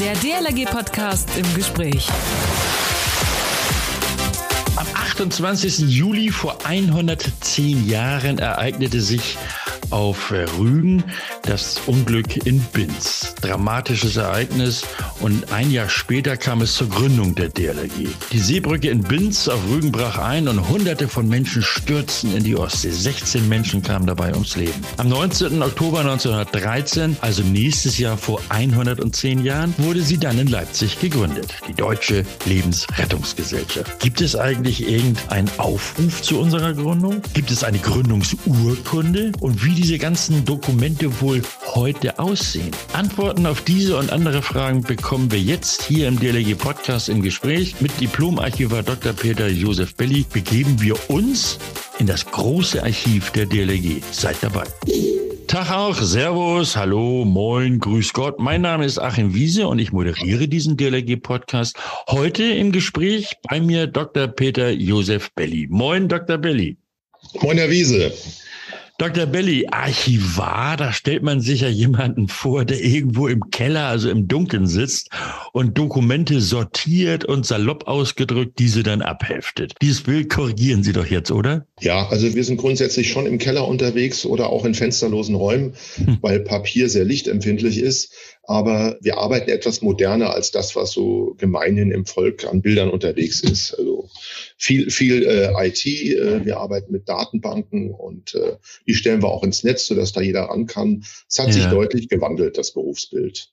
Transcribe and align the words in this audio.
Der 0.00 0.14
DLRG-Podcast 0.14 1.28
im 1.36 1.54
Gespräch. 1.54 2.08
Am 4.76 4.86
28. 4.94 5.80
Juli 5.90 6.30
vor 6.30 6.56
110 6.64 7.86
Jahren 7.86 8.38
ereignete 8.38 9.02
sich 9.02 9.36
auf 9.90 10.32
Rügen 10.32 11.04
das 11.42 11.82
Unglück 11.86 12.46
in 12.46 12.62
Binz. 12.72 13.19
Dramatisches 13.40 14.16
Ereignis 14.16 14.82
und 15.20 15.52
ein 15.52 15.70
Jahr 15.70 15.88
später 15.88 16.36
kam 16.36 16.60
es 16.62 16.74
zur 16.74 16.88
Gründung 16.88 17.34
der 17.34 17.48
DLRG. 17.48 18.08
Die 18.32 18.38
Seebrücke 18.38 18.90
in 18.90 19.02
Binz 19.02 19.48
auf 19.48 19.60
Rügen 19.70 19.92
brach 19.92 20.18
ein 20.18 20.48
und 20.48 20.68
hunderte 20.68 21.08
von 21.08 21.28
Menschen 21.28 21.62
stürzten 21.62 22.36
in 22.36 22.44
die 22.44 22.56
Ostsee. 22.56 22.90
16 22.90 23.48
Menschen 23.48 23.82
kamen 23.82 24.06
dabei 24.06 24.32
ums 24.32 24.56
Leben. 24.56 24.80
Am 24.96 25.08
19. 25.08 25.62
Oktober 25.62 26.00
1913, 26.00 27.16
also 27.20 27.42
nächstes 27.42 27.98
Jahr 27.98 28.16
vor 28.16 28.40
110 28.48 29.44
Jahren, 29.44 29.74
wurde 29.78 30.02
sie 30.02 30.18
dann 30.18 30.38
in 30.38 30.48
Leipzig 30.48 31.00
gegründet. 31.00 31.54
Die 31.68 31.74
Deutsche 31.74 32.24
Lebensrettungsgesellschaft. 32.44 34.00
Gibt 34.00 34.20
es 34.20 34.36
eigentlich 34.36 34.88
irgendeinen 34.88 35.50
Aufruf 35.58 36.22
zu 36.22 36.38
unserer 36.40 36.74
Gründung? 36.74 37.22
Gibt 37.34 37.50
es 37.50 37.64
eine 37.64 37.78
Gründungsurkunde? 37.78 39.32
Und 39.40 39.64
wie 39.64 39.74
diese 39.74 39.98
ganzen 39.98 40.44
Dokumente 40.44 41.20
wohl 41.20 41.42
heute 41.74 42.18
aussehen? 42.18 42.70
Antworten 43.30 43.46
auf 43.46 43.62
diese 43.62 43.96
und 43.96 44.10
andere 44.10 44.42
Fragen 44.42 44.82
bekommen 44.82 45.30
wir 45.30 45.38
jetzt 45.38 45.82
hier 45.82 46.08
im 46.08 46.18
DLG 46.18 46.58
Podcast 46.58 47.08
im 47.08 47.22
Gespräch. 47.22 47.80
Mit 47.80 48.00
Diplomarchivar 48.00 48.82
Dr. 48.82 49.12
Peter 49.12 49.46
Josef 49.46 49.94
Belli 49.94 50.26
begeben 50.32 50.80
wir 50.80 50.96
uns 51.08 51.60
in 52.00 52.08
das 52.08 52.26
große 52.26 52.82
Archiv 52.82 53.30
der 53.30 53.46
DLG. 53.46 54.02
Seid 54.10 54.38
dabei. 54.40 54.64
Tag 55.46 55.70
auch, 55.70 55.94
Servus, 56.02 56.76
Hallo, 56.76 57.24
Moin, 57.24 57.78
Grüß 57.78 58.12
Gott. 58.14 58.40
Mein 58.40 58.62
Name 58.62 58.84
ist 58.84 58.98
Achim 58.98 59.32
Wiese 59.32 59.68
und 59.68 59.78
ich 59.78 59.92
moderiere 59.92 60.48
diesen 60.48 60.76
DLG-Podcast. 60.76 61.76
Heute 62.08 62.42
im 62.42 62.72
Gespräch 62.72 63.36
bei 63.48 63.60
mir 63.60 63.86
Dr. 63.86 64.26
Peter 64.26 64.70
Josef 64.70 65.30
Belli. 65.36 65.68
Moin, 65.70 66.08
Dr. 66.08 66.36
Belli. 66.36 66.78
Moin, 67.40 67.58
Herr 67.58 67.70
Wiese. 67.70 68.12
Dr. 69.00 69.24
Belli, 69.24 69.66
Archivar, 69.70 70.76
da 70.76 70.92
stellt 70.92 71.22
man 71.22 71.40
sich 71.40 71.62
ja 71.62 71.68
jemanden 71.68 72.28
vor, 72.28 72.66
der 72.66 72.84
irgendwo 72.84 73.28
im 73.28 73.48
Keller, 73.50 73.86
also 73.86 74.10
im 74.10 74.28
Dunkeln 74.28 74.66
sitzt 74.66 75.08
und 75.54 75.78
Dokumente 75.78 76.42
sortiert 76.42 77.24
und 77.24 77.46
salopp 77.46 77.88
ausgedrückt 77.88 78.58
diese 78.58 78.82
dann 78.82 79.00
abheftet. 79.00 79.72
Dieses 79.80 80.02
Bild 80.02 80.28
korrigieren 80.28 80.82
Sie 80.82 80.92
doch 80.92 81.06
jetzt, 81.06 81.30
oder? 81.30 81.64
Ja, 81.80 82.08
also 82.08 82.34
wir 82.34 82.44
sind 82.44 82.58
grundsätzlich 82.58 83.10
schon 83.10 83.24
im 83.24 83.38
Keller 83.38 83.66
unterwegs 83.66 84.26
oder 84.26 84.50
auch 84.50 84.66
in 84.66 84.74
fensterlosen 84.74 85.34
Räumen, 85.34 85.72
hm. 85.94 86.18
weil 86.20 86.40
Papier 86.40 86.90
sehr 86.90 87.06
lichtempfindlich 87.06 87.78
ist. 87.78 88.12
Aber 88.44 88.96
wir 89.00 89.18
arbeiten 89.18 89.50
etwas 89.50 89.82
moderner 89.82 90.32
als 90.34 90.50
das, 90.50 90.74
was 90.74 90.92
so 90.92 91.34
gemeinhin 91.38 91.92
im 91.92 92.06
Volk 92.06 92.44
an 92.46 92.62
Bildern 92.62 92.90
unterwegs 92.90 93.40
ist. 93.40 93.74
Also 93.74 94.08
viel, 94.56 94.90
viel 94.90 95.24
äh, 95.24 95.68
IT. 95.68 95.86
Äh, 95.86 96.44
wir 96.44 96.58
arbeiten 96.58 96.92
mit 96.92 97.08
Datenbanken 97.08 97.92
und 97.92 98.34
äh, 98.34 98.56
die 98.86 98.94
stellen 98.94 99.22
wir 99.22 99.28
auch 99.28 99.44
ins 99.44 99.62
Netz, 99.62 99.86
sodass 99.86 100.12
da 100.12 100.20
jeder 100.20 100.42
ran 100.44 100.66
kann. 100.66 101.04
Es 101.28 101.38
hat 101.38 101.48
ja. 101.48 101.52
sich 101.52 101.66
deutlich 101.66 102.08
gewandelt, 102.08 102.58
das 102.58 102.72
Berufsbild. 102.72 103.52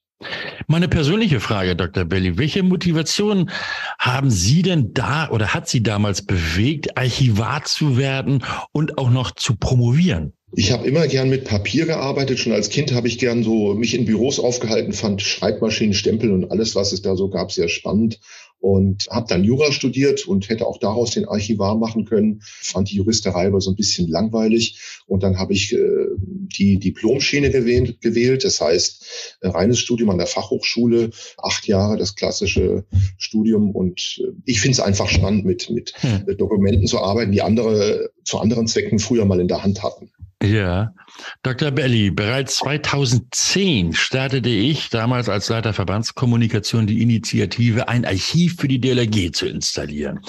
Meine 0.65 0.87
persönliche 0.87 1.39
Frage, 1.39 1.75
Dr. 1.75 2.03
Belli, 2.05 2.37
welche 2.37 2.63
Motivation 2.63 3.51
haben 3.99 4.31
Sie 4.31 4.63
denn 4.63 4.93
da 4.93 5.29
oder 5.29 5.53
hat 5.53 5.69
Sie 5.69 5.83
damals 5.83 6.25
bewegt, 6.25 6.97
Archivar 6.97 7.63
zu 7.65 7.97
werden 7.97 8.43
und 8.71 8.97
auch 8.97 9.11
noch 9.11 9.31
zu 9.31 9.55
promovieren? 9.55 10.33
Ich 10.53 10.71
habe 10.71 10.87
immer 10.87 11.07
gern 11.07 11.29
mit 11.29 11.43
Papier 11.43 11.85
gearbeitet. 11.85 12.39
Schon 12.39 12.53
als 12.53 12.69
Kind 12.69 12.93
habe 12.93 13.07
ich 13.07 13.19
gern 13.19 13.43
so 13.43 13.73
mich 13.73 13.93
in 13.93 14.05
Büros 14.05 14.39
aufgehalten, 14.39 14.93
fand 14.93 15.21
Schreibmaschinen, 15.21 15.93
Stempel 15.93 16.31
und 16.31 16.51
alles, 16.51 16.73
was 16.73 16.93
es 16.93 17.01
da 17.01 17.15
so 17.15 17.29
gab, 17.29 17.51
sehr 17.51 17.67
spannend 17.67 18.19
und 18.59 19.07
habe 19.09 19.27
dann 19.29 19.43
Jura 19.43 19.71
studiert 19.71 20.27
und 20.27 20.49
hätte 20.49 20.65
auch 20.65 20.79
daraus 20.79 21.11
den 21.11 21.27
Archivar 21.27 21.77
machen 21.77 22.05
können. 22.05 22.41
Fand 22.41 22.89
die 22.89 22.95
Juristerei 22.95 23.47
aber 23.47 23.61
so 23.61 23.71
ein 23.71 23.75
bisschen 23.75 24.07
langweilig 24.07 24.79
und 25.05 25.23
dann 25.23 25.37
habe 25.37 25.53
ich 25.53 25.73
äh, 25.73 25.77
die 26.17 26.79
Diplomschiene 26.79 27.51
gewählt, 27.51 28.01
gewählt. 28.01 28.43
Das 28.43 28.59
heißt, 28.59 29.37
äh, 29.41 29.47
reines 29.49 29.79
Studium 29.79 30.09
an 30.09 30.17
der 30.17 30.27
Fachhochschule, 30.27 31.11
acht 31.37 31.67
Jahre 31.67 31.97
das 31.97 32.15
klassische 32.15 32.85
Studium 33.17 33.71
und 33.71 34.19
äh, 34.23 34.31
ich 34.45 34.59
finde 34.59 34.73
es 34.73 34.79
einfach 34.79 35.07
spannend, 35.09 35.45
mit, 35.45 35.69
mit 35.69 35.93
hm. 35.97 36.37
Dokumenten 36.37 36.87
zu 36.87 36.99
arbeiten, 36.99 37.31
die 37.31 37.41
andere 37.41 38.09
zu 38.23 38.39
anderen 38.39 38.67
Zwecken 38.67 38.99
früher 38.99 39.25
mal 39.25 39.39
in 39.39 39.47
der 39.47 39.63
Hand 39.63 39.83
hatten. 39.83 40.11
Ja, 40.43 40.93
Dr. 41.41 41.71
Belli, 41.71 42.11
bereits 42.11 42.57
2010 42.57 43.93
startete 43.93 44.49
ich 44.49 44.89
damals 44.89 45.29
als 45.29 45.49
Leiter 45.49 45.73
Verbandskommunikation 45.73 46.85
die 46.85 47.01
Initiative, 47.01 47.87
ein 47.87 48.05
Archiv 48.05 48.57
für 48.59 48.67
die 48.67 48.79
DLRG 48.79 49.31
zu 49.31 49.47
installieren. 49.47 50.19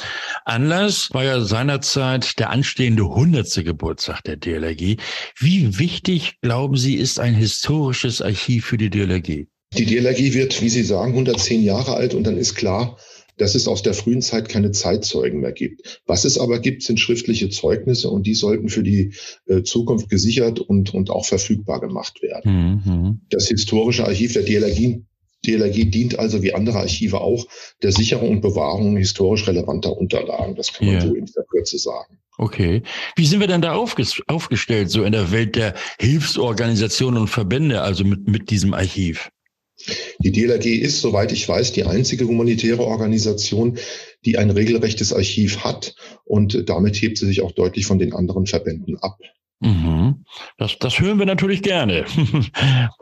Anlass 0.46 1.10
war 1.12 1.24
ja 1.24 1.42
seinerzeit 1.42 2.38
der 2.38 2.48
anstehende 2.48 3.02
100. 3.02 3.62
Geburtstag 3.62 4.24
der 4.24 4.36
DLRG. 4.36 4.96
Wie 5.36 5.78
wichtig, 5.78 6.40
glauben 6.40 6.78
Sie, 6.78 6.94
ist 6.94 7.20
ein 7.20 7.34
historisches 7.34 8.22
Archiv 8.22 8.64
für 8.64 8.78
die 8.78 8.88
DLRG? 8.88 9.46
Die 9.74 9.84
DLRG 9.84 10.32
wird, 10.32 10.62
wie 10.62 10.70
Sie 10.70 10.84
sagen, 10.84 11.12
110 11.12 11.62
Jahre 11.62 11.94
alt 11.94 12.14
und 12.14 12.26
dann 12.26 12.38
ist 12.38 12.54
klar, 12.54 12.96
dass 13.38 13.54
es 13.54 13.66
aus 13.66 13.82
der 13.82 13.94
frühen 13.94 14.22
Zeit 14.22 14.48
keine 14.48 14.72
Zeitzeugen 14.72 15.40
mehr 15.40 15.52
gibt. 15.52 16.00
Was 16.06 16.24
es 16.24 16.38
aber 16.38 16.58
gibt, 16.58 16.82
sind 16.82 17.00
schriftliche 17.00 17.48
Zeugnisse 17.48 18.10
und 18.10 18.26
die 18.26 18.34
sollten 18.34 18.68
für 18.68 18.82
die 18.82 19.14
äh, 19.46 19.62
Zukunft 19.62 20.10
gesichert 20.10 20.60
und, 20.60 20.92
und 20.92 21.10
auch 21.10 21.24
verfügbar 21.24 21.80
gemacht 21.80 22.22
werden. 22.22 22.82
Mhm. 22.84 23.20
Das 23.30 23.48
historische 23.48 24.04
Archiv 24.04 24.34
der 24.34 24.42
DLRG 24.42 25.00
DLRG 25.46 25.90
dient 25.90 26.18
also 26.18 26.42
wie 26.42 26.52
andere 26.52 26.78
Archive 26.78 27.20
auch 27.20 27.46
der 27.82 27.92
Sicherung 27.92 28.30
und 28.30 28.40
Bewahrung 28.40 28.96
historisch 28.96 29.46
relevanter 29.46 29.96
Unterlagen. 29.96 30.56
Das 30.56 30.72
kann 30.72 30.86
man 30.86 30.96
yeah. 30.96 31.06
so 31.06 31.14
in 31.14 31.26
der 31.26 31.44
Kürze 31.44 31.78
sagen. 31.78 32.18
Okay. 32.38 32.82
Wie 33.16 33.26
sind 33.26 33.40
wir 33.40 33.46
denn 33.46 33.62
da 33.62 33.74
aufgestellt, 33.74 34.90
so 34.90 35.04
in 35.04 35.12
der 35.12 35.32
Welt 35.32 35.56
der 35.56 35.74
Hilfsorganisationen 36.00 37.20
und 37.20 37.28
Verbände, 37.28 37.82
also 37.82 38.04
mit, 38.04 38.28
mit 38.28 38.50
diesem 38.50 38.74
Archiv? 38.74 39.30
Die 40.18 40.32
DLRG 40.32 40.66
ist, 40.66 41.00
soweit 41.00 41.32
ich 41.32 41.48
weiß, 41.48 41.72
die 41.72 41.84
einzige 41.84 42.26
humanitäre 42.26 42.82
Organisation, 42.82 43.78
die 44.24 44.38
ein 44.38 44.50
regelrechtes 44.50 45.12
Archiv 45.12 45.64
hat 45.64 45.94
und 46.24 46.68
damit 46.68 46.96
hebt 46.96 47.18
sie 47.18 47.26
sich 47.26 47.40
auch 47.40 47.52
deutlich 47.52 47.86
von 47.86 47.98
den 47.98 48.12
anderen 48.12 48.46
Verbänden 48.46 48.98
ab. 48.98 49.18
Mhm. 49.60 50.24
Das, 50.56 50.78
das 50.78 51.00
hören 51.00 51.18
wir 51.18 51.26
natürlich 51.26 51.62
gerne. 51.62 52.04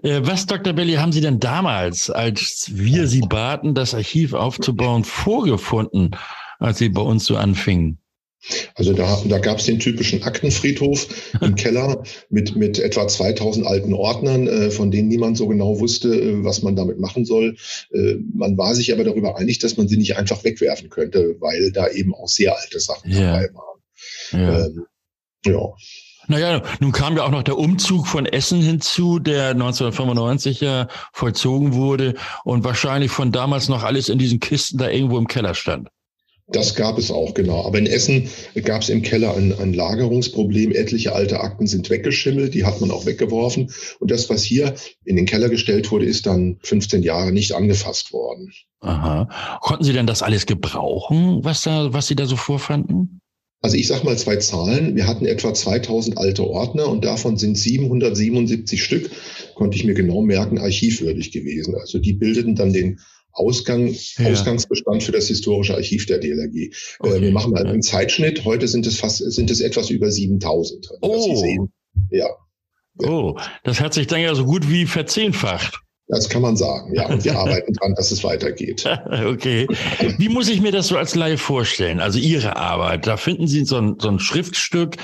Äh, 0.03 0.21
was, 0.23 0.47
Dr. 0.47 0.73
Belli, 0.73 0.95
haben 0.95 1.13
Sie 1.13 1.21
denn 1.21 1.41
damals, 1.41 2.11
als 2.11 2.71
wir 2.73 3.09
Sie 3.09 3.23
baten, 3.23 3.75
das 3.75 3.95
Archiv 3.95 4.35
aufzubauen, 4.35 5.05
vorgefunden, 5.05 6.11
als 6.59 6.79
Sie 6.79 6.91
bei 6.91 7.01
uns 7.01 7.25
so 7.25 7.37
anfingen? 7.37 7.99
Also 8.75 8.93
da, 8.93 9.21
da 9.27 9.39
gab 9.39 9.59
es 9.59 9.67
den 9.67 9.79
typischen 9.79 10.23
Aktenfriedhof 10.23 11.09
im 11.41 11.55
Keller 11.55 12.03
mit, 12.31 12.57
mit 12.57 12.79
etwa 12.79 13.09
2000 13.09 13.67
alten 13.67 13.93
Ordnern, 13.93 14.47
äh, 14.47 14.71
von 14.71 14.91
denen 14.91 15.09
niemand 15.09 15.37
so 15.37 15.49
genau 15.49 15.81
wusste, 15.81 16.09
äh, 16.09 16.45
was 16.45 16.63
man 16.63 16.77
damit 16.77 16.99
machen 16.99 17.25
soll. 17.25 17.57
Äh, 17.93 18.17
man 18.35 18.57
war 18.57 18.75
sich 18.75 18.93
aber 18.93 19.05
darüber 19.05 19.37
einig, 19.37 19.59
dass 19.59 19.77
man 19.77 19.89
sie 19.89 19.97
nicht 19.97 20.17
einfach 20.17 20.45
wegwerfen 20.45 20.89
könnte, 20.89 21.37
weil 21.41 21.73
da 21.73 21.89
eben 21.89 22.15
auch 22.15 22.29
sehr 22.29 22.57
alte 22.57 22.81
Sachen 22.81 23.11
ja. 23.11 23.21
dabei 23.21 23.51
waren. 23.55 23.81
Ja. 24.33 24.67
Ähm, 24.67 24.87
ja. 25.45 25.75
Naja, 26.29 26.63
nun 26.81 26.91
kam 26.91 27.17
ja 27.17 27.25
auch 27.25 27.31
noch 27.31 27.45
der 27.45 27.57
Umzug 27.57 28.09
von 28.09 28.27
Essen 28.27 28.61
hinzu, 28.61 29.21
der 29.21 29.51
1995 29.51 30.61
ja 30.61 30.89
vollzogen 31.13 31.75
wurde 31.75 32.15
und 32.43 32.65
wahrscheinlich 32.65 33.13
von 33.13 33.31
damals 33.31 33.69
noch 33.69 33.85
alles 33.85 34.09
in 34.09 34.19
diesen 34.19 34.41
Kisten 34.41 34.79
da 34.79 34.91
irgendwo 34.91 35.19
im 35.19 35.29
Keller 35.29 35.55
stand. 35.55 35.89
Das 36.49 36.77
gab 36.77 36.97
es 36.97 37.11
auch, 37.11 37.35
genau. 37.35 37.65
Aber 37.65 37.79
in 37.79 37.87
Essen 37.87 38.29
gab 38.63 38.83
es 38.83 38.89
im 38.89 39.03
Keller 39.03 39.37
ein, 39.37 39.53
ein, 39.59 39.73
Lagerungsproblem. 39.73 40.71
Etliche 40.71 41.13
alte 41.13 41.41
Akten 41.41 41.67
sind 41.67 41.91
weggeschimmelt, 41.91 42.55
die 42.55 42.65
hat 42.65 42.81
man 42.81 42.93
auch 42.93 43.05
weggeworfen. 43.05 43.73
Und 43.99 44.11
das, 44.13 44.31
was 44.31 44.45
hier 44.45 44.75
in 45.05 45.17
den 45.17 45.27
Keller 45.27 45.49
gestellt 45.49 45.91
wurde, 45.91 46.07
ist 46.07 46.27
dann 46.27 46.59
15 46.63 47.03
Jahre 47.03 47.33
nicht 47.33 47.53
angefasst 47.53 48.13
worden. 48.13 48.53
Aha. 48.81 49.59
Konnten 49.61 49.83
Sie 49.83 49.93
denn 49.93 50.07
das 50.07 50.23
alles 50.23 50.47
gebrauchen, 50.47 51.43
was 51.43 51.63
da, 51.63 51.93
was 51.93 52.07
Sie 52.07 52.15
da 52.15 52.27
so 52.27 52.37
vorfanden? 52.37 53.21
Also 53.63 53.77
ich 53.77 53.89
sage 53.89 54.05
mal 54.05 54.17
zwei 54.17 54.37
Zahlen. 54.37 54.95
Wir 54.95 55.09
hatten 55.09 55.27
etwa 55.27 55.53
2000 55.53 56.19
alte 56.19 56.47
Ordner 56.47 56.89
und 56.89 57.05
davon 57.05 57.37
sind 57.37 57.59
777 57.59 58.81
Stück, 58.81 59.11
konnte 59.57 59.77
ich 59.77 59.85
mir 59.85 59.95
genau 59.95 60.23
merken, 60.23 60.59
archivwürdig 60.59 61.33
gewesen. 61.33 61.75
Also 61.75 61.99
die 61.99 62.13
bildeten 62.13 62.55
dann 62.55 62.73
den 62.73 63.01
Ausgang, 63.37 63.95
ja. 64.19 64.31
Ausgangsbestand 64.31 65.03
für 65.03 65.13
das 65.13 65.29
historische 65.29 65.75
Archiv 65.75 66.07
der 66.07 66.19
DLRG. 66.19 66.57
Äh, 66.57 66.71
okay. 67.01 67.21
wir 67.21 67.33
machen 67.33 67.53
mal 67.53 67.67
einen 67.67 67.83
Zeitschnitt. 67.83 68.45
Heute 68.45 68.67
sind 68.67 68.87
es 68.87 68.99
fast, 68.99 69.19
sind 69.19 69.51
es 69.51 69.61
etwas 69.61 69.91
über 69.91 70.11
7000. 70.11 70.89
Oh. 71.03 71.69
Ja. 72.11 72.29
Oh, 73.03 73.37
das 73.63 73.81
hat 73.81 73.93
sich 73.93 74.07
dann 74.07 74.21
ja 74.21 74.35
so 74.35 74.47
gut 74.47 74.71
wie 74.71 74.87
verzehnfacht. 74.87 75.81
Das 76.09 76.29
kann 76.29 76.41
man 76.41 76.57
sagen, 76.57 76.95
ja. 76.95 77.09
Und 77.09 77.25
wir 77.25 77.37
arbeiten 77.39 77.73
dran, 77.75 77.95
dass 77.95 78.11
es 78.11 78.23
weitergeht. 78.23 78.85
okay. 79.27 79.67
Wie 80.19 80.29
muss 80.29 80.49
ich 80.49 80.61
mir 80.61 80.73
das 80.73 80.87
so 80.87 80.97
als 80.97 81.15
Laie 81.15 81.37
vorstellen? 81.37 82.01
Also 82.01 82.19
Ihre 82.19 82.57
Arbeit. 82.57 83.07
Da 83.07 83.17
finden 83.17 83.49
Sie 83.49 83.65
so 83.65 83.77
ein, 83.77 83.97
so 83.99 84.09
ein 84.09 84.21
Schriftstück, 84.21 84.97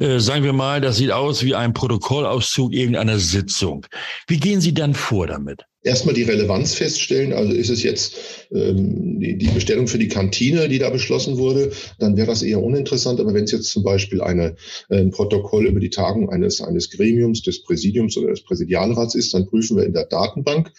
äh, 0.00 0.18
sagen 0.18 0.44
wir 0.44 0.54
mal, 0.54 0.80
das 0.80 0.96
sieht 0.96 1.12
aus 1.12 1.44
wie 1.44 1.54
ein 1.54 1.74
Protokollauszug 1.74 2.72
irgendeiner 2.72 3.18
Sitzung. 3.18 3.86
Wie 4.26 4.38
gehen 4.38 4.60
Sie 4.60 4.72
dann 4.72 4.94
vor 4.94 5.26
damit? 5.26 5.67
Erstmal 5.82 6.14
die 6.14 6.22
Relevanz 6.22 6.74
feststellen. 6.74 7.32
Also 7.32 7.52
ist 7.52 7.70
es 7.70 7.82
jetzt 7.82 8.16
ähm, 8.52 9.20
die, 9.20 9.38
die 9.38 9.48
Bestellung 9.48 9.86
für 9.86 9.98
die 9.98 10.08
Kantine, 10.08 10.68
die 10.68 10.78
da 10.78 10.90
beschlossen 10.90 11.38
wurde, 11.38 11.70
dann 11.98 12.16
wäre 12.16 12.26
das 12.26 12.42
eher 12.42 12.62
uninteressant. 12.62 13.20
Aber 13.20 13.34
wenn 13.34 13.44
es 13.44 13.52
jetzt 13.52 13.70
zum 13.70 13.82
Beispiel 13.82 14.20
eine, 14.20 14.56
ein 14.88 15.10
Protokoll 15.10 15.66
über 15.66 15.80
die 15.80 15.90
Tagung 15.90 16.30
eines, 16.30 16.60
eines 16.60 16.90
Gremiums, 16.90 17.42
des 17.42 17.62
Präsidiums 17.62 18.16
oder 18.16 18.30
des 18.30 18.42
Präsidialrats 18.42 19.14
ist, 19.14 19.34
dann 19.34 19.46
prüfen 19.46 19.76
wir 19.76 19.84
in 19.84 19.92
der 19.92 20.06
Datenbank, 20.06 20.72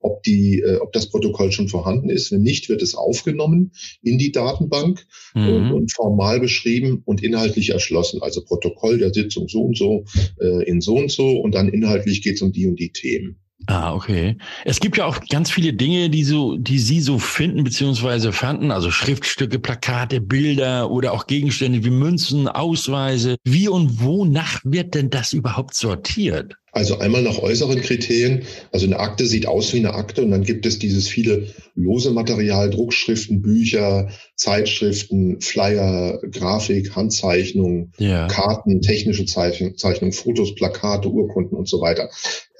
ob, 0.00 0.22
die, 0.22 0.60
äh, 0.60 0.76
ob 0.76 0.92
das 0.92 1.08
Protokoll 1.08 1.52
schon 1.52 1.68
vorhanden 1.68 2.10
ist. 2.10 2.32
Wenn 2.32 2.42
nicht, 2.42 2.68
wird 2.68 2.82
es 2.82 2.94
aufgenommen 2.94 3.72
in 4.02 4.18
die 4.18 4.32
Datenbank 4.32 5.06
mhm. 5.34 5.48
und, 5.48 5.72
und, 5.72 5.92
formal 5.92 6.40
beschrieben 6.40 7.02
und 7.04 7.22
inhaltlich 7.22 7.70
erschlossen. 7.70 8.22
Also 8.22 8.42
Protokoll 8.44 8.98
der 8.98 9.12
Sitzung 9.12 9.48
so 9.48 9.62
und 9.62 9.76
so 9.76 10.04
äh, 10.40 10.64
in 10.64 10.80
so 10.80 10.96
und 10.96 11.10
so 11.10 11.38
und 11.40 11.54
dann 11.54 11.68
inhaltlich 11.68 12.22
geht 12.22 12.36
es 12.36 12.42
um 12.42 12.52
die 12.52 12.66
und 12.66 12.78
die 12.78 12.92
Themen. 12.92 13.40
Ah, 13.68 13.94
okay. 13.94 14.36
Es 14.64 14.80
gibt 14.80 14.96
ja 14.96 15.06
auch 15.06 15.18
ganz 15.28 15.50
viele 15.50 15.72
Dinge, 15.72 16.10
die 16.10 16.24
so, 16.24 16.56
die 16.56 16.78
Sie 16.78 17.00
so 17.00 17.18
finden 17.18 17.64
beziehungsweise 17.64 18.32
fanden, 18.32 18.70
also 18.70 18.90
Schriftstücke, 18.90 19.58
Plakate, 19.58 20.20
Bilder 20.20 20.90
oder 20.90 21.12
auch 21.12 21.26
Gegenstände 21.26 21.82
wie 21.82 21.90
Münzen, 21.90 22.48
Ausweise. 22.48 23.36
Wie 23.44 23.68
und 23.68 24.02
wonach 24.02 24.60
wird 24.62 24.94
denn 24.94 25.10
das 25.10 25.32
überhaupt 25.32 25.74
sortiert? 25.74 26.56
Also 26.76 26.98
einmal 26.98 27.22
nach 27.22 27.38
äußeren 27.38 27.80
Kriterien. 27.80 28.42
Also 28.70 28.84
eine 28.84 28.98
Akte 28.98 29.24
sieht 29.24 29.48
aus 29.48 29.72
wie 29.72 29.78
eine 29.78 29.94
Akte 29.94 30.22
und 30.22 30.30
dann 30.30 30.42
gibt 30.42 30.66
es 30.66 30.78
dieses 30.78 31.08
viele 31.08 31.46
lose 31.74 32.10
Material, 32.10 32.68
Druckschriften, 32.68 33.40
Bücher, 33.40 34.10
Zeitschriften, 34.34 35.40
Flyer, 35.40 36.20
Grafik, 36.30 36.94
Handzeichnungen, 36.94 37.94
ja. 37.96 38.26
Karten, 38.26 38.82
technische 38.82 39.24
Zeichnungen, 39.24 40.12
Fotos, 40.12 40.54
Plakate, 40.54 41.08
Urkunden 41.08 41.56
und 41.56 41.66
so 41.66 41.80
weiter. 41.80 42.10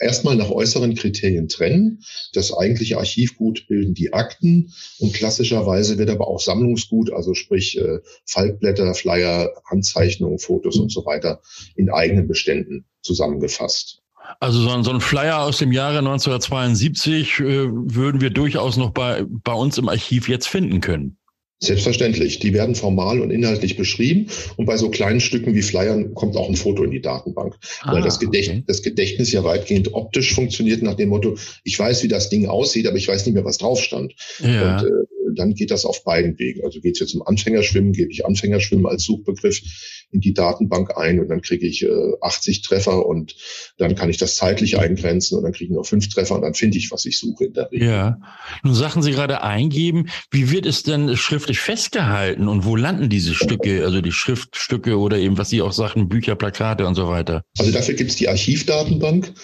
Erstmal 0.00 0.36
nach 0.36 0.50
äußeren 0.50 0.94
Kriterien 0.94 1.48
trennen. 1.48 2.00
Das 2.32 2.56
eigentliche 2.56 2.96
Archivgut 2.96 3.66
bilden 3.68 3.92
die 3.92 4.14
Akten 4.14 4.72
und 4.98 5.12
klassischerweise 5.12 5.98
wird 5.98 6.08
aber 6.08 6.26
auch 6.28 6.40
Sammlungsgut, 6.40 7.12
also 7.12 7.34
sprich 7.34 7.78
äh, 7.78 7.98
Faltblätter, 8.24 8.94
Flyer, 8.94 9.50
Handzeichnungen, 9.66 10.38
Fotos 10.38 10.78
und 10.78 10.90
so 10.90 11.04
weiter 11.04 11.42
in 11.74 11.90
eigenen 11.90 12.26
Beständen 12.26 12.86
zusammengefasst. 13.02 14.02
Also 14.40 14.60
so 14.60 14.70
ein, 14.70 14.84
so 14.84 14.90
ein 14.90 15.00
Flyer 15.00 15.40
aus 15.42 15.58
dem 15.58 15.72
Jahre 15.72 15.98
1972 15.98 17.40
äh, 17.40 17.44
würden 17.70 18.20
wir 18.20 18.30
durchaus 18.30 18.76
noch 18.76 18.90
bei, 18.90 19.24
bei 19.26 19.52
uns 19.52 19.78
im 19.78 19.88
Archiv 19.88 20.28
jetzt 20.28 20.48
finden 20.48 20.80
können. 20.80 21.16
Selbstverständlich. 21.58 22.38
Die 22.38 22.52
werden 22.52 22.74
formal 22.74 23.20
und 23.20 23.30
inhaltlich 23.30 23.78
beschrieben. 23.78 24.28
Und 24.56 24.66
bei 24.66 24.76
so 24.76 24.90
kleinen 24.90 25.20
Stücken 25.20 25.54
wie 25.54 25.62
Flyern 25.62 26.12
kommt 26.12 26.36
auch 26.36 26.50
ein 26.50 26.56
Foto 26.56 26.84
in 26.84 26.90
die 26.90 27.00
Datenbank. 27.00 27.56
Ah, 27.80 27.94
weil 27.94 28.02
das, 28.02 28.20
Gedächt 28.20 28.50
okay. 28.50 28.64
das 28.66 28.82
Gedächtnis 28.82 29.32
ja 29.32 29.42
weitgehend 29.42 29.94
optisch 29.94 30.34
funktioniert 30.34 30.82
nach 30.82 30.94
dem 30.94 31.08
Motto, 31.08 31.38
ich 31.64 31.78
weiß, 31.78 32.02
wie 32.02 32.08
das 32.08 32.28
Ding 32.28 32.46
aussieht, 32.46 32.86
aber 32.86 32.98
ich 32.98 33.08
weiß 33.08 33.24
nicht 33.24 33.34
mehr, 33.34 33.44
was 33.46 33.56
drauf 33.56 33.80
stand. 33.80 34.14
Ja. 34.40 34.76
Und 34.76 34.86
äh, 34.86 34.90
dann 35.36 35.54
geht 35.54 35.70
das 35.70 35.84
auf 35.84 36.04
beiden 36.04 36.38
Wegen. 36.38 36.64
Also 36.64 36.80
geht 36.80 36.94
es 36.94 37.00
jetzt 37.00 37.14
um 37.14 37.22
Anfängerschwimmen, 37.22 37.92
gebe 37.92 38.10
ich 38.10 38.26
Anfängerschwimmen 38.26 38.86
als 38.86 39.04
Suchbegriff 39.04 39.60
in 40.10 40.20
die 40.20 40.34
Datenbank 40.34 40.96
ein 40.96 41.20
und 41.20 41.28
dann 41.28 41.42
kriege 41.42 41.66
ich 41.66 41.82
äh, 41.82 42.12
80 42.20 42.62
Treffer 42.62 43.06
und 43.06 43.36
dann 43.78 43.94
kann 43.94 44.10
ich 44.10 44.16
das 44.16 44.36
zeitlich 44.36 44.78
eingrenzen 44.78 45.36
und 45.36 45.44
dann 45.44 45.52
kriege 45.52 45.70
ich 45.70 45.76
noch 45.76 45.86
fünf 45.86 46.08
Treffer 46.08 46.34
und 46.36 46.42
dann 46.42 46.54
finde 46.54 46.78
ich, 46.78 46.90
was 46.90 47.04
ich 47.04 47.18
suche 47.18 47.46
in 47.46 47.52
der 47.52 47.70
Regel. 47.70 47.88
Ja. 47.88 48.18
Nun 48.62 48.74
sagten 48.74 49.02
Sie 49.02 49.10
gerade 49.10 49.42
eingeben. 49.42 50.08
Wie 50.30 50.50
wird 50.50 50.66
es 50.66 50.82
denn 50.82 51.16
schriftlich 51.16 51.58
festgehalten 51.58 52.48
und 52.48 52.64
wo 52.64 52.76
landen 52.76 53.08
diese 53.08 53.34
Stücke, 53.34 53.84
also 53.84 54.00
die 54.00 54.12
Schriftstücke 54.12 54.98
oder 54.98 55.18
eben, 55.18 55.38
was 55.38 55.50
Sie 55.50 55.62
auch 55.62 55.72
sagten, 55.72 56.08
Bücher, 56.08 56.36
Plakate 56.36 56.86
und 56.86 56.94
so 56.94 57.08
weiter? 57.08 57.42
Also 57.58 57.72
dafür 57.72 57.94
gibt 57.94 58.10
es 58.10 58.16
die 58.16 58.28
Archivdatenbank 58.28 59.34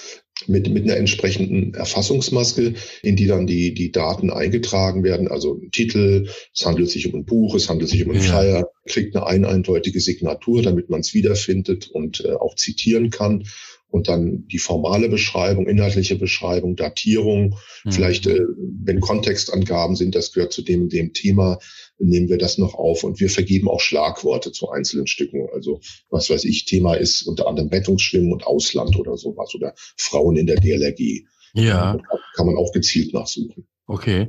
mit, 0.46 0.68
mit 0.70 0.84
einer 0.84 0.96
entsprechenden 0.96 1.74
Erfassungsmaske, 1.74 2.74
in 3.02 3.16
die 3.16 3.26
dann 3.26 3.46
die, 3.46 3.74
die 3.74 3.92
Daten 3.92 4.30
eingetragen 4.30 5.04
werden. 5.04 5.28
Also 5.28 5.54
ein 5.54 5.70
Titel, 5.70 6.28
es 6.54 6.66
handelt 6.66 6.90
sich 6.90 7.12
um 7.12 7.20
ein 7.20 7.24
Buch, 7.24 7.54
es 7.54 7.68
handelt 7.68 7.90
sich 7.90 8.04
um 8.04 8.12
einen 8.12 8.20
Flyer, 8.20 8.70
kriegt 8.86 9.16
eine 9.16 9.26
ein 9.26 9.44
eindeutige 9.44 10.00
Signatur, 10.00 10.62
damit 10.62 10.90
man 10.90 11.00
es 11.00 11.14
wiederfindet 11.14 11.88
und 11.90 12.24
äh, 12.24 12.32
auch 12.32 12.54
zitieren 12.56 13.10
kann. 13.10 13.44
Und 13.88 14.08
dann 14.08 14.46
die 14.48 14.58
formale 14.58 15.10
Beschreibung, 15.10 15.66
inhaltliche 15.66 16.16
Beschreibung, 16.16 16.76
Datierung, 16.76 17.56
mhm. 17.84 17.92
vielleicht, 17.92 18.26
äh, 18.26 18.40
wenn 18.56 19.00
Kontextangaben 19.00 19.96
sind, 19.96 20.14
das 20.14 20.32
gehört 20.32 20.54
zu 20.54 20.62
dem, 20.62 20.88
dem 20.88 21.12
Thema, 21.12 21.58
nehmen 22.02 22.28
wir 22.28 22.38
das 22.38 22.58
noch 22.58 22.74
auf 22.74 23.04
und 23.04 23.20
wir 23.20 23.30
vergeben 23.30 23.68
auch 23.68 23.80
Schlagworte 23.80 24.52
zu 24.52 24.70
einzelnen 24.70 25.06
Stücken. 25.06 25.48
Also 25.52 25.80
was 26.10 26.30
weiß 26.30 26.44
ich, 26.44 26.64
Thema 26.64 26.94
ist 26.94 27.22
unter 27.22 27.46
anderem 27.46 27.68
Rettungsschwimmen 27.68 28.32
und 28.32 28.46
Ausland 28.46 28.96
oder 28.96 29.16
sowas 29.16 29.54
oder 29.54 29.74
Frauen 29.96 30.36
in 30.36 30.46
der 30.46 30.56
DLRG. 30.56 31.24
Ja. 31.54 31.96
Da 31.96 32.18
kann 32.34 32.46
man 32.46 32.56
auch 32.56 32.72
gezielt 32.72 33.12
nachsuchen. 33.12 33.66
Okay. 33.88 34.28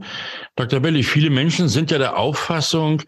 Dr. 0.55 0.79
Belli, 0.79 1.03
viele 1.03 1.29
Menschen 1.29 1.69
sind 1.69 1.91
ja 1.91 1.99
der 1.99 2.17
Auffassung, 2.17 3.03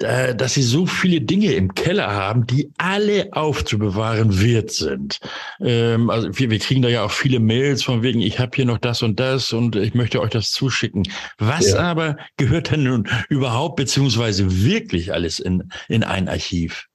äh, 0.00 0.34
dass 0.34 0.54
sie 0.54 0.62
so 0.62 0.86
viele 0.86 1.20
Dinge 1.20 1.52
im 1.52 1.74
Keller 1.74 2.12
haben, 2.12 2.46
die 2.46 2.72
alle 2.78 3.28
aufzubewahren 3.32 4.42
wert 4.42 4.72
sind. 4.72 5.20
Ähm, 5.60 6.10
also 6.10 6.28
wir, 6.32 6.50
wir 6.50 6.58
kriegen 6.58 6.82
da 6.82 6.88
ja 6.88 7.04
auch 7.04 7.12
viele 7.12 7.38
Mails 7.38 7.84
von 7.84 8.02
wegen, 8.02 8.20
ich 8.20 8.40
habe 8.40 8.50
hier 8.56 8.64
noch 8.64 8.78
das 8.78 9.02
und 9.02 9.20
das 9.20 9.52
und 9.52 9.76
ich 9.76 9.94
möchte 9.94 10.20
euch 10.20 10.30
das 10.30 10.50
zuschicken. 10.50 11.04
Was 11.38 11.70
ja. 11.70 11.78
aber 11.78 12.16
gehört 12.36 12.72
denn 12.72 12.82
nun 12.82 13.08
überhaupt 13.28 13.76
beziehungsweise 13.76 14.64
wirklich 14.64 15.12
alles 15.12 15.38
in, 15.38 15.70
in 15.88 16.02
ein 16.02 16.28
Archiv? 16.28 16.88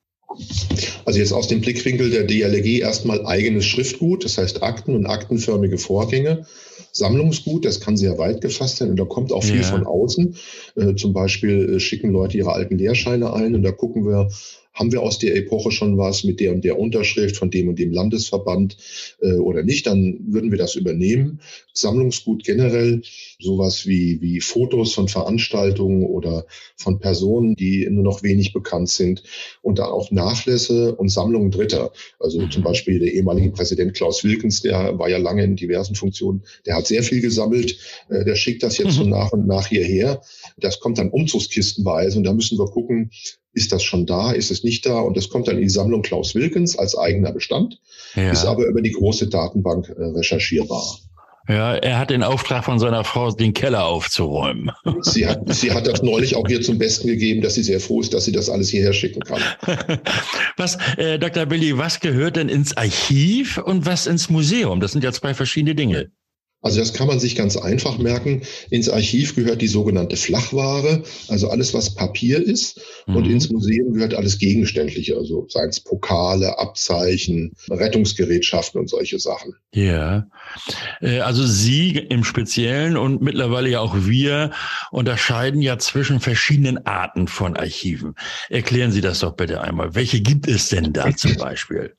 Also 1.05 1.19
jetzt 1.19 1.31
aus 1.31 1.47
dem 1.47 1.61
Blickwinkel 1.61 2.11
der 2.11 2.25
DLG 2.25 2.81
erstmal 2.81 3.25
eigenes 3.25 3.65
Schriftgut, 3.65 4.23
das 4.25 4.37
heißt 4.37 4.61
Akten 4.61 4.93
und 4.93 5.05
aktenförmige 5.07 5.77
Vorgänge. 5.77 6.45
Sammlungsgut, 6.91 7.65
das 7.65 7.79
kann 7.79 7.97
sehr 7.97 8.17
weit 8.17 8.41
gefasst 8.41 8.77
sein 8.77 8.89
und 8.89 8.99
da 8.99 9.05
kommt 9.05 9.31
auch 9.31 9.43
viel 9.43 9.61
ja. 9.61 9.63
von 9.63 9.85
außen. 9.85 10.35
Äh, 10.75 10.95
zum 10.95 11.13
Beispiel 11.13 11.75
äh, 11.75 11.79
schicken 11.79 12.11
Leute 12.11 12.37
ihre 12.37 12.53
alten 12.53 12.77
Lehrscheine 12.77 13.33
ein 13.33 13.55
und 13.55 13.63
da 13.63 13.71
gucken 13.71 14.05
wir, 14.05 14.29
haben 14.79 14.93
wir 14.93 15.01
aus 15.01 15.19
der 15.19 15.35
Epoche 15.35 15.71
schon 15.71 15.97
was 15.97 16.23
mit 16.23 16.39
der 16.39 16.53
und 16.53 16.63
der 16.63 16.79
Unterschrift 16.79 17.35
von 17.35 17.51
dem 17.51 17.67
und 17.67 17.77
dem 17.77 17.91
Landesverband 17.91 18.77
äh, 19.21 19.33
oder 19.33 19.61
nicht, 19.63 19.85
dann 19.85 20.19
würden 20.27 20.51
wir 20.51 20.57
das 20.57 20.75
übernehmen. 20.75 21.41
Sammlungsgut 21.73 22.43
generell, 22.43 23.01
sowas 23.39 23.85
wie, 23.85 24.21
wie 24.21 24.39
Fotos 24.39 24.93
von 24.93 25.09
Veranstaltungen 25.09 26.03
oder 26.03 26.45
von 26.77 26.99
Personen, 26.99 27.55
die 27.55 27.87
nur 27.89 28.03
noch 28.03 28.23
wenig 28.23 28.53
bekannt 28.53 28.89
sind 28.89 29.23
und 29.61 29.79
dann 29.79 29.87
auch 29.89 30.11
Nachlässe 30.11 30.95
und 30.95 31.09
Sammlungen 31.09 31.51
Dritter. 31.51 31.91
Also 32.19 32.39
mhm. 32.39 32.51
zum 32.51 32.63
Beispiel 32.63 32.99
der 32.99 33.13
ehemalige 33.13 33.51
Präsident 33.51 33.93
Klaus 33.93 34.23
Wilkens, 34.23 34.61
der 34.61 34.97
war 34.97 35.09
ja 35.09 35.17
lange 35.17 35.43
in 35.43 35.57
diversen 35.57 35.95
Funktionen, 35.95 36.43
der 36.65 36.75
hat 36.75 36.87
sehr 36.87 37.03
viel 37.03 37.21
gesammelt, 37.21 37.77
äh, 38.09 38.23
der 38.23 38.35
schickt 38.35 38.63
das 38.63 38.77
jetzt 38.77 38.97
mhm. 38.97 39.03
so 39.03 39.03
nach 39.03 39.33
und 39.33 39.45
nach 39.45 39.67
hierher. 39.67 40.21
Das 40.57 40.79
kommt 40.79 40.97
dann 40.97 41.09
umzugskistenweise 41.09 42.17
und 42.17 42.23
da 42.23 42.33
müssen 42.33 42.57
wir 42.57 42.65
gucken, 42.65 43.11
ist 43.53 43.71
das 43.71 43.83
schon 43.83 44.05
da, 44.05 44.31
ist 44.31 44.51
es 44.51 44.63
nicht 44.63 44.85
da? 44.85 44.99
Und 44.99 45.17
das 45.17 45.29
kommt 45.29 45.47
dann 45.47 45.55
in 45.55 45.63
die 45.63 45.69
Sammlung 45.69 46.01
Klaus 46.01 46.35
Wilkens 46.35 46.77
als 46.77 46.97
eigener 46.97 47.31
Bestand, 47.31 47.79
ja. 48.15 48.31
ist 48.31 48.45
aber 48.45 48.65
über 48.65 48.81
die 48.81 48.91
große 48.91 49.27
Datenbank 49.27 49.89
äh, 49.89 50.03
recherchierbar. 50.03 50.99
Ja, 51.49 51.73
er 51.73 51.97
hat 51.97 52.11
den 52.11 52.21
Auftrag 52.21 52.63
von 52.63 52.77
seiner 52.77 53.03
Frau, 53.03 53.31
den 53.31 53.53
Keller 53.55 53.85
aufzuräumen. 53.85 54.71
Sie 55.01 55.25
hat, 55.25 55.41
sie 55.51 55.71
hat 55.71 55.87
das 55.87 56.03
neulich 56.03 56.35
auch 56.35 56.47
hier 56.47 56.61
zum 56.61 56.77
Besten 56.77 57.07
gegeben, 57.07 57.41
dass 57.41 57.55
sie 57.55 57.63
sehr 57.63 57.79
froh 57.79 58.01
ist, 58.01 58.13
dass 58.13 58.25
sie 58.25 58.31
das 58.31 58.49
alles 58.49 58.69
hierher 58.69 58.93
schicken 58.93 59.21
kann. 59.21 59.41
Was, 60.57 60.77
äh, 60.97 61.17
Dr. 61.17 61.47
Billy, 61.47 61.77
was 61.77 61.99
gehört 62.01 62.35
denn 62.35 62.49
ins 62.49 62.77
Archiv 62.77 63.57
und 63.57 63.85
was 63.85 64.05
ins 64.05 64.29
Museum? 64.29 64.79
Das 64.79 64.91
sind 64.91 65.03
ja 65.03 65.11
zwei 65.11 65.33
verschiedene 65.33 65.73
Dinge. 65.73 66.11
Also 66.61 66.79
das 66.79 66.93
kann 66.93 67.07
man 67.07 67.19
sich 67.19 67.35
ganz 67.35 67.55
einfach 67.55 67.97
merken. 67.97 68.41
Ins 68.69 68.89
Archiv 68.89 69.35
gehört 69.35 69.61
die 69.61 69.67
sogenannte 69.67 70.17
Flachware, 70.17 71.03
also 71.29 71.49
alles, 71.49 71.73
was 71.73 71.95
Papier 71.95 72.41
ist. 72.45 72.81
Mhm. 73.07 73.15
Und 73.15 73.27
ins 73.27 73.49
Museum 73.49 73.93
gehört 73.93 74.13
alles 74.13 74.39
Gegenständliche, 74.39 75.15
also 75.15 75.47
seien 75.47 75.69
es 75.69 75.79
Pokale, 75.79 76.59
Abzeichen, 76.59 77.53
Rettungsgerätschaften 77.69 78.79
und 78.79 78.89
solche 78.89 79.19
Sachen. 79.19 79.55
Ja, 79.73 80.27
äh, 81.01 81.19
also 81.19 81.45
Sie 81.45 81.91
im 81.91 82.25
Speziellen 82.25 82.97
und 82.97 83.21
mittlerweile 83.21 83.69
ja 83.69 83.79
auch 83.79 83.95
wir 84.05 84.51
unterscheiden 84.91 85.61
ja 85.61 85.77
zwischen 85.77 86.19
verschiedenen 86.19 86.85
Arten 86.85 87.27
von 87.27 87.55
Archiven. 87.55 88.15
Erklären 88.49 88.91
Sie 88.91 89.01
das 89.01 89.19
doch 89.19 89.35
bitte 89.35 89.61
einmal. 89.61 89.95
Welche 89.95 90.19
gibt 90.19 90.47
es 90.47 90.67
denn 90.69 90.91
da 90.91 91.15
zum 91.15 91.35
Beispiel? 91.37 91.95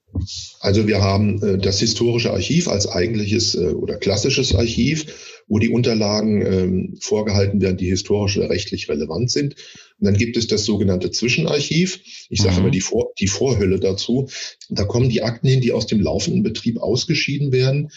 Also 0.60 0.86
wir 0.86 1.00
haben 1.00 1.42
äh, 1.42 1.58
das 1.58 1.80
historische 1.80 2.32
Archiv 2.32 2.68
als 2.68 2.86
eigentliches 2.86 3.54
äh, 3.54 3.68
oder 3.68 3.96
klassisches 3.96 4.54
Archiv, 4.54 5.42
wo 5.48 5.58
die 5.58 5.68
Unterlagen 5.68 6.42
ähm, 6.42 6.96
vorgehalten 7.00 7.60
werden, 7.60 7.76
die 7.76 7.88
historisch 7.88 8.36
oder 8.36 8.50
rechtlich 8.50 8.88
relevant 8.88 9.30
sind. 9.30 9.56
Und 9.98 10.06
dann 10.06 10.16
gibt 10.16 10.36
es 10.36 10.46
das 10.46 10.64
sogenannte 10.64 11.10
Zwischenarchiv. 11.10 12.00
Ich 12.28 12.40
sage 12.40 12.54
mhm. 12.54 12.60
immer 12.60 12.70
die, 12.70 12.80
Vor 12.80 13.12
die 13.18 13.26
Vorhülle 13.26 13.80
dazu. 13.80 14.28
Da 14.68 14.84
kommen 14.84 15.08
die 15.08 15.22
Akten 15.22 15.48
hin, 15.48 15.60
die 15.60 15.72
aus 15.72 15.86
dem 15.86 16.00
laufenden 16.00 16.42
Betrieb 16.42 16.78
ausgeschieden 16.78 17.52
werden, 17.52 17.90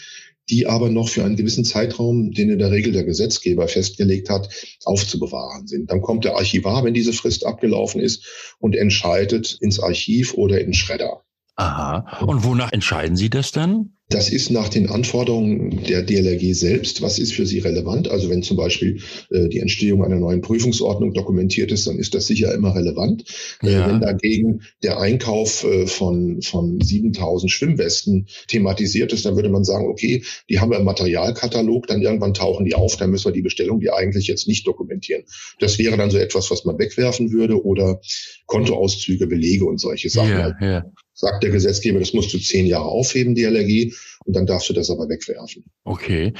die 0.50 0.66
aber 0.66 0.90
noch 0.90 1.08
für 1.08 1.24
einen 1.24 1.36
gewissen 1.36 1.64
Zeitraum, 1.64 2.32
den 2.32 2.50
in 2.50 2.58
der 2.58 2.70
Regel 2.70 2.92
der 2.92 3.04
Gesetzgeber 3.04 3.68
festgelegt 3.68 4.28
hat, 4.28 4.48
aufzubewahren 4.84 5.66
sind. 5.66 5.90
Dann 5.90 6.02
kommt 6.02 6.24
der 6.24 6.36
Archivar, 6.36 6.84
wenn 6.84 6.94
diese 6.94 7.12
Frist 7.12 7.46
abgelaufen 7.46 8.00
ist, 8.00 8.54
und 8.58 8.76
entscheidet 8.76 9.56
ins 9.60 9.80
Archiv 9.80 10.34
oder 10.34 10.60
in 10.60 10.74
Schredder. 10.74 11.23
Aha. 11.56 12.24
Und 12.26 12.44
wonach 12.44 12.72
entscheiden 12.72 13.16
Sie 13.16 13.30
das 13.30 13.52
dann? 13.52 13.94
Das 14.10 14.28
ist 14.28 14.50
nach 14.50 14.68
den 14.68 14.90
Anforderungen 14.90 15.82
der 15.84 16.02
DLRG 16.02 16.52
selbst. 16.52 17.00
Was 17.00 17.18
ist 17.18 17.32
für 17.32 17.46
sie 17.46 17.60
relevant? 17.60 18.10
Also 18.10 18.28
wenn 18.28 18.42
zum 18.42 18.58
Beispiel 18.58 19.00
äh, 19.30 19.48
die 19.48 19.60
Entstehung 19.60 20.04
einer 20.04 20.18
neuen 20.18 20.42
Prüfungsordnung 20.42 21.14
dokumentiert 21.14 21.72
ist, 21.72 21.86
dann 21.86 21.98
ist 21.98 22.14
das 22.14 22.26
sicher 22.26 22.52
immer 22.54 22.74
relevant. 22.74 23.24
Äh, 23.62 23.72
ja. 23.72 23.86
Äh, 23.86 23.88
wenn 23.88 24.00
dagegen 24.02 24.60
der 24.82 25.00
Einkauf 25.00 25.64
äh, 25.64 25.86
von, 25.86 26.42
von 26.42 26.80
7000 26.82 27.50
Schwimmwesten 27.50 28.26
thematisiert 28.46 29.14
ist, 29.14 29.24
dann 29.24 29.36
würde 29.36 29.48
man 29.48 29.64
sagen, 29.64 29.88
okay, 29.88 30.22
die 30.50 30.60
haben 30.60 30.70
wir 30.70 30.78
im 30.78 30.84
Materialkatalog, 30.84 31.86
dann 31.86 32.02
irgendwann 32.02 32.34
tauchen 32.34 32.66
die 32.66 32.74
auf, 32.74 32.98
dann 32.98 33.10
müssen 33.10 33.26
wir 33.26 33.32
die 33.32 33.42
Bestellung, 33.42 33.80
die 33.80 33.90
eigentlich 33.90 34.26
jetzt 34.26 34.46
nicht 34.46 34.66
dokumentieren. 34.66 35.24
Das 35.60 35.78
wäre 35.78 35.96
dann 35.96 36.10
so 36.10 36.18
etwas, 36.18 36.50
was 36.50 36.66
man 36.66 36.78
wegwerfen 36.78 37.32
würde 37.32 37.64
oder 37.64 38.00
Kontoauszüge, 38.46 39.26
Belege 39.26 39.64
und 39.64 39.78
solche 39.78 40.10
Sachen. 40.10 40.28
Ja, 40.28 40.56
ja 40.60 40.84
sagt 41.14 41.44
der 41.44 41.50
Gesetzgeber, 41.50 42.00
das 42.00 42.12
musst 42.12 42.34
du 42.34 42.38
zehn 42.38 42.66
Jahre 42.66 42.86
aufheben, 42.86 43.34
die 43.34 43.46
Allergie, 43.46 43.94
und 44.24 44.34
dann 44.34 44.46
darfst 44.46 44.68
du 44.68 44.72
das 44.72 44.90
aber 44.90 45.08
wegwerfen. 45.08 45.64
Okay. 45.84 46.32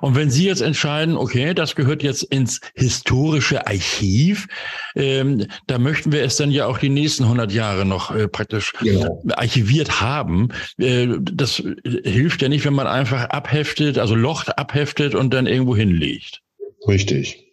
Und 0.00 0.14
wenn 0.14 0.30
Sie 0.30 0.44
jetzt 0.44 0.60
entscheiden, 0.60 1.16
okay, 1.16 1.54
das 1.54 1.74
gehört 1.74 2.02
jetzt 2.02 2.22
ins 2.22 2.60
historische 2.74 3.66
Archiv, 3.66 4.46
ähm, 4.94 5.46
da 5.66 5.78
möchten 5.78 6.12
wir 6.12 6.22
es 6.22 6.36
dann 6.36 6.50
ja 6.50 6.66
auch 6.66 6.78
die 6.78 6.90
nächsten 6.90 7.24
100 7.24 7.50
Jahre 7.52 7.84
noch 7.84 8.14
äh, 8.14 8.28
praktisch 8.28 8.72
genau. 8.80 9.22
archiviert 9.30 10.00
haben. 10.00 10.48
Äh, 10.78 11.08
das 11.20 11.62
hilft 11.84 12.42
ja 12.42 12.48
nicht, 12.48 12.64
wenn 12.64 12.74
man 12.74 12.86
einfach 12.86 13.24
abheftet, 13.30 13.98
also 13.98 14.14
Loch 14.14 14.46
abheftet 14.48 15.14
und 15.14 15.34
dann 15.34 15.46
irgendwo 15.46 15.74
hinlegt. 15.74 16.42
Richtig. 16.86 17.46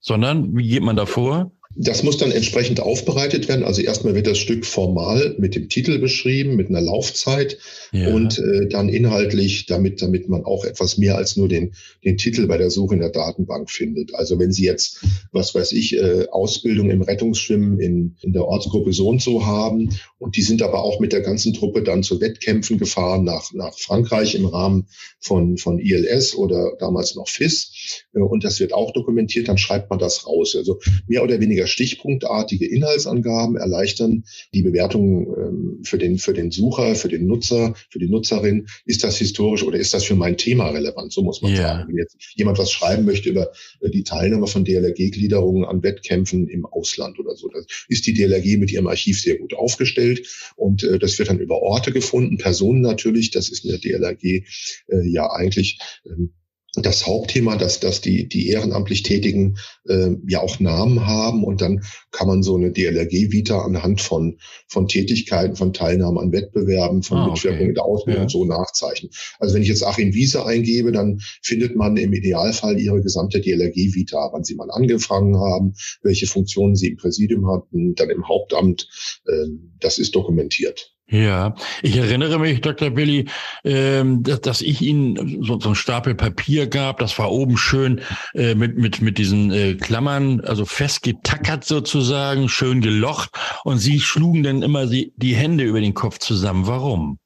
Sondern, 0.00 0.56
wie 0.56 0.68
geht 0.68 0.82
man 0.82 0.96
da 0.96 1.06
vor? 1.06 1.52
Das 1.74 2.02
muss 2.02 2.16
dann 2.16 2.32
entsprechend 2.32 2.80
aufbereitet 2.80 3.46
werden. 3.46 3.62
Also 3.62 3.82
erstmal 3.82 4.14
wird 4.14 4.26
das 4.26 4.38
Stück 4.38 4.64
formal 4.64 5.36
mit 5.38 5.54
dem 5.54 5.68
Titel 5.68 5.98
beschrieben, 5.98 6.56
mit 6.56 6.70
einer 6.70 6.80
Laufzeit 6.80 7.58
ja. 7.92 8.12
und 8.12 8.38
äh, 8.38 8.66
dann 8.68 8.88
inhaltlich, 8.88 9.66
damit, 9.66 10.00
damit 10.02 10.28
man 10.28 10.44
auch 10.44 10.64
etwas 10.64 10.98
mehr 10.98 11.16
als 11.16 11.36
nur 11.36 11.46
den, 11.46 11.74
den 12.04 12.16
Titel 12.16 12.46
bei 12.46 12.56
der 12.56 12.70
Suche 12.70 12.94
in 12.94 13.00
der 13.00 13.10
Datenbank 13.10 13.70
findet. 13.70 14.14
Also 14.14 14.38
wenn 14.38 14.50
Sie 14.50 14.64
jetzt, 14.64 15.04
was 15.30 15.54
weiß 15.54 15.72
ich, 15.72 15.96
äh, 15.96 16.26
Ausbildung 16.30 16.90
im 16.90 17.02
Rettungsschwimmen 17.02 17.78
in, 17.78 18.16
in 18.22 18.32
der 18.32 18.46
Ortsgruppe 18.46 18.92
so 18.92 19.08
und 19.08 19.22
so 19.22 19.44
haben 19.46 19.90
und 20.18 20.36
die 20.36 20.42
sind 20.42 20.62
aber 20.62 20.82
auch 20.82 21.00
mit 21.00 21.12
der 21.12 21.20
ganzen 21.20 21.52
Truppe 21.52 21.82
dann 21.82 22.02
zu 22.02 22.20
Wettkämpfen 22.20 22.78
gefahren 22.78 23.24
nach, 23.24 23.52
nach 23.52 23.78
Frankreich 23.78 24.34
im 24.34 24.46
Rahmen 24.46 24.88
von, 25.20 25.58
von 25.58 25.78
ILS 25.78 26.34
oder 26.34 26.72
damals 26.80 27.14
noch 27.14 27.28
FIS 27.28 28.04
äh, 28.14 28.20
und 28.20 28.42
das 28.42 28.58
wird 28.58 28.72
auch 28.72 28.92
dokumentiert, 28.92 29.48
dann 29.48 29.58
schreibt 29.58 29.90
man 29.90 29.98
das 29.98 30.26
raus. 30.26 30.56
Also 30.56 30.80
mehr 31.06 31.22
oder 31.22 31.40
weniger 31.40 31.57
stichpunktartige 31.66 32.66
Inhaltsangaben 32.66 33.56
erleichtern 33.56 34.24
die 34.54 34.62
Bewertung 34.62 35.26
ähm, 35.36 35.80
für 35.82 35.98
den, 35.98 36.18
für 36.18 36.32
den 36.32 36.50
Sucher, 36.50 36.94
für 36.94 37.08
den 37.08 37.26
Nutzer, 37.26 37.74
für 37.90 37.98
die 37.98 38.08
Nutzerin. 38.08 38.66
Ist 38.84 39.04
das 39.04 39.18
historisch 39.18 39.62
oder 39.62 39.78
ist 39.78 39.94
das 39.94 40.04
für 40.04 40.14
mein 40.14 40.36
Thema 40.36 40.70
relevant? 40.70 41.12
So 41.12 41.22
muss 41.22 41.42
man 41.42 41.52
yeah. 41.52 41.62
sagen. 41.62 41.88
Wenn 41.88 41.96
jetzt 41.96 42.16
jemand 42.34 42.58
was 42.58 42.70
schreiben 42.70 43.04
möchte 43.04 43.30
über 43.30 43.50
äh, 43.80 43.90
die 43.90 44.04
Teilnahme 44.04 44.46
von 44.46 44.64
DLRG-Gliederungen 44.64 45.64
an 45.64 45.82
Wettkämpfen 45.82 46.48
im 46.48 46.66
Ausland 46.66 47.18
oder 47.18 47.36
so, 47.36 47.48
dann 47.48 47.64
ist 47.88 48.06
die 48.06 48.14
DLRG 48.14 48.58
mit 48.58 48.72
ihrem 48.72 48.86
Archiv 48.86 49.20
sehr 49.20 49.38
gut 49.38 49.54
aufgestellt 49.54 50.52
und 50.56 50.82
äh, 50.84 50.98
das 50.98 51.18
wird 51.18 51.28
dann 51.28 51.40
über 51.40 51.62
Orte 51.62 51.92
gefunden, 51.92 52.38
Personen 52.38 52.80
natürlich, 52.80 53.30
das 53.30 53.48
ist 53.48 53.64
in 53.64 53.70
der 53.70 53.78
DLRG 53.78 54.44
äh, 54.88 55.08
ja 55.08 55.30
eigentlich 55.30 55.78
ähm, 56.06 56.32
das 56.74 57.06
Hauptthema, 57.06 57.56
dass, 57.56 57.80
dass 57.80 58.00
die, 58.02 58.28
die 58.28 58.48
ehrenamtlich 58.48 59.02
Tätigen 59.02 59.56
äh, 59.86 60.10
ja 60.26 60.40
auch 60.40 60.60
Namen 60.60 61.06
haben 61.06 61.42
und 61.42 61.62
dann 61.62 61.82
kann 62.10 62.28
man 62.28 62.42
so 62.42 62.56
eine 62.56 62.72
DLRG-Vita 62.72 63.62
anhand 63.62 64.02
von, 64.02 64.38
von 64.68 64.86
Tätigkeiten, 64.86 65.56
von 65.56 65.72
Teilnahme 65.72 66.20
an 66.20 66.32
Wettbewerben, 66.32 67.02
von 67.02 67.18
ah, 67.18 67.30
Mitwirkung 67.30 67.60
okay. 67.60 67.68
in 67.68 67.74
der 67.74 67.84
Ausbildung 67.84 68.24
ja. 68.24 68.28
so 68.28 68.44
nachzeichnen. 68.44 69.10
Also 69.38 69.54
wenn 69.54 69.62
ich 69.62 69.68
jetzt 69.68 69.82
Achim 69.82 70.12
Wiese 70.12 70.44
eingebe, 70.44 70.92
dann 70.92 71.20
findet 71.42 71.74
man 71.74 71.96
im 71.96 72.12
Idealfall 72.12 72.78
ihre 72.78 73.02
gesamte 73.02 73.40
DLRG-Vita, 73.40 74.30
wann 74.32 74.44
sie 74.44 74.54
mal 74.54 74.70
angefangen 74.70 75.36
haben, 75.38 75.72
welche 76.02 76.26
Funktionen 76.26 76.76
sie 76.76 76.88
im 76.88 76.96
Präsidium 76.96 77.50
hatten, 77.50 77.94
dann 77.94 78.10
im 78.10 78.28
Hauptamt. 78.28 78.88
Äh, 79.26 79.46
das 79.80 79.98
ist 79.98 80.14
dokumentiert. 80.14 80.97
Ja, 81.10 81.54
ich 81.82 81.96
erinnere 81.96 82.38
mich, 82.38 82.60
Dr. 82.60 82.90
Billy, 82.90 83.24
ähm, 83.64 84.22
dass, 84.22 84.60
ich 84.60 84.82
Ihnen 84.82 85.42
so, 85.42 85.58
so 85.58 85.70
ein 85.70 85.74
Stapel 85.74 86.14
Papier 86.14 86.66
gab. 86.66 86.98
Das 86.98 87.18
war 87.18 87.32
oben 87.32 87.56
schön 87.56 88.02
äh, 88.34 88.54
mit, 88.54 88.76
mit, 88.76 89.00
mit 89.00 89.16
diesen 89.16 89.50
äh, 89.50 89.74
Klammern, 89.74 90.42
also 90.42 90.66
festgetackert 90.66 91.64
sozusagen, 91.64 92.50
schön 92.50 92.82
gelocht. 92.82 93.30
Und 93.64 93.78
Sie 93.78 94.00
schlugen 94.00 94.42
dann 94.42 94.60
immer 94.60 94.86
die, 94.86 95.14
die 95.16 95.34
Hände 95.34 95.64
über 95.64 95.80
den 95.80 95.94
Kopf 95.94 96.18
zusammen. 96.18 96.66
Warum? 96.66 97.18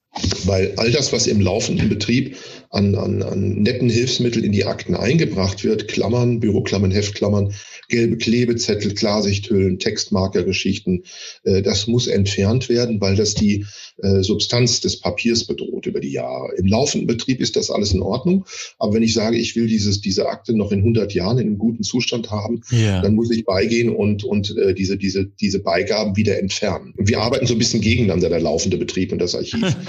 Weil 0.45 0.73
all 0.77 0.91
das, 0.91 1.11
was 1.11 1.27
im 1.27 1.41
laufenden 1.41 1.89
Betrieb 1.89 2.37
an, 2.69 2.95
an, 2.95 3.21
an 3.23 3.63
netten 3.63 3.89
Hilfsmitteln 3.89 4.45
in 4.45 4.51
die 4.51 4.63
Akten 4.63 4.95
eingebracht 4.95 5.63
wird, 5.63 5.87
Klammern, 5.87 6.39
Büroklammern, 6.39 6.91
Heftklammern, 6.91 7.53
gelbe 7.93 8.17
Klebezettel, 8.17 8.95
Klarsichthüllen, 8.95 9.77
Textmarkergeschichten, 9.77 11.03
äh, 11.43 11.61
das 11.61 11.85
muss 11.87 12.07
entfernt 12.07 12.67
werden, 12.67 12.99
weil 12.99 13.15
das 13.15 13.35
die 13.35 13.65
äh, 13.97 14.23
Substanz 14.23 14.81
des 14.81 14.99
Papiers 14.99 15.45
bedroht 15.45 15.85
über 15.85 15.99
die 15.99 16.11
Jahre. 16.11 16.55
Im 16.57 16.65
laufenden 16.65 17.05
Betrieb 17.05 17.39
ist 17.39 17.55
das 17.55 17.69
alles 17.69 17.93
in 17.93 18.01
Ordnung, 18.01 18.45
aber 18.79 18.95
wenn 18.95 19.03
ich 19.03 19.13
sage, 19.13 19.37
ich 19.37 19.55
will 19.55 19.67
dieses, 19.67 20.01
diese 20.01 20.27
Akte 20.27 20.57
noch 20.57 20.71
in 20.71 20.79
100 20.79 21.13
Jahren 21.13 21.37
in 21.37 21.47
einem 21.47 21.57
guten 21.59 21.83
Zustand 21.83 22.31
haben, 22.31 22.61
ja. 22.71 23.01
dann 23.01 23.13
muss 23.13 23.29
ich 23.29 23.45
beigehen 23.45 23.95
und, 23.95 24.23
und 24.23 24.57
äh, 24.57 24.73
diese, 24.73 24.97
diese, 24.97 25.25
diese 25.25 25.59
Beigaben 25.59 26.17
wieder 26.17 26.39
entfernen. 26.39 26.95
wir 26.97 27.19
arbeiten 27.19 27.45
so 27.45 27.53
ein 27.53 27.59
bisschen 27.59 27.81
gegeneinander, 27.81 28.29
der 28.29 28.41
laufende 28.41 28.77
Betrieb 28.77 29.11
und 29.11 29.19
das 29.19 29.35
Archiv. 29.35 29.63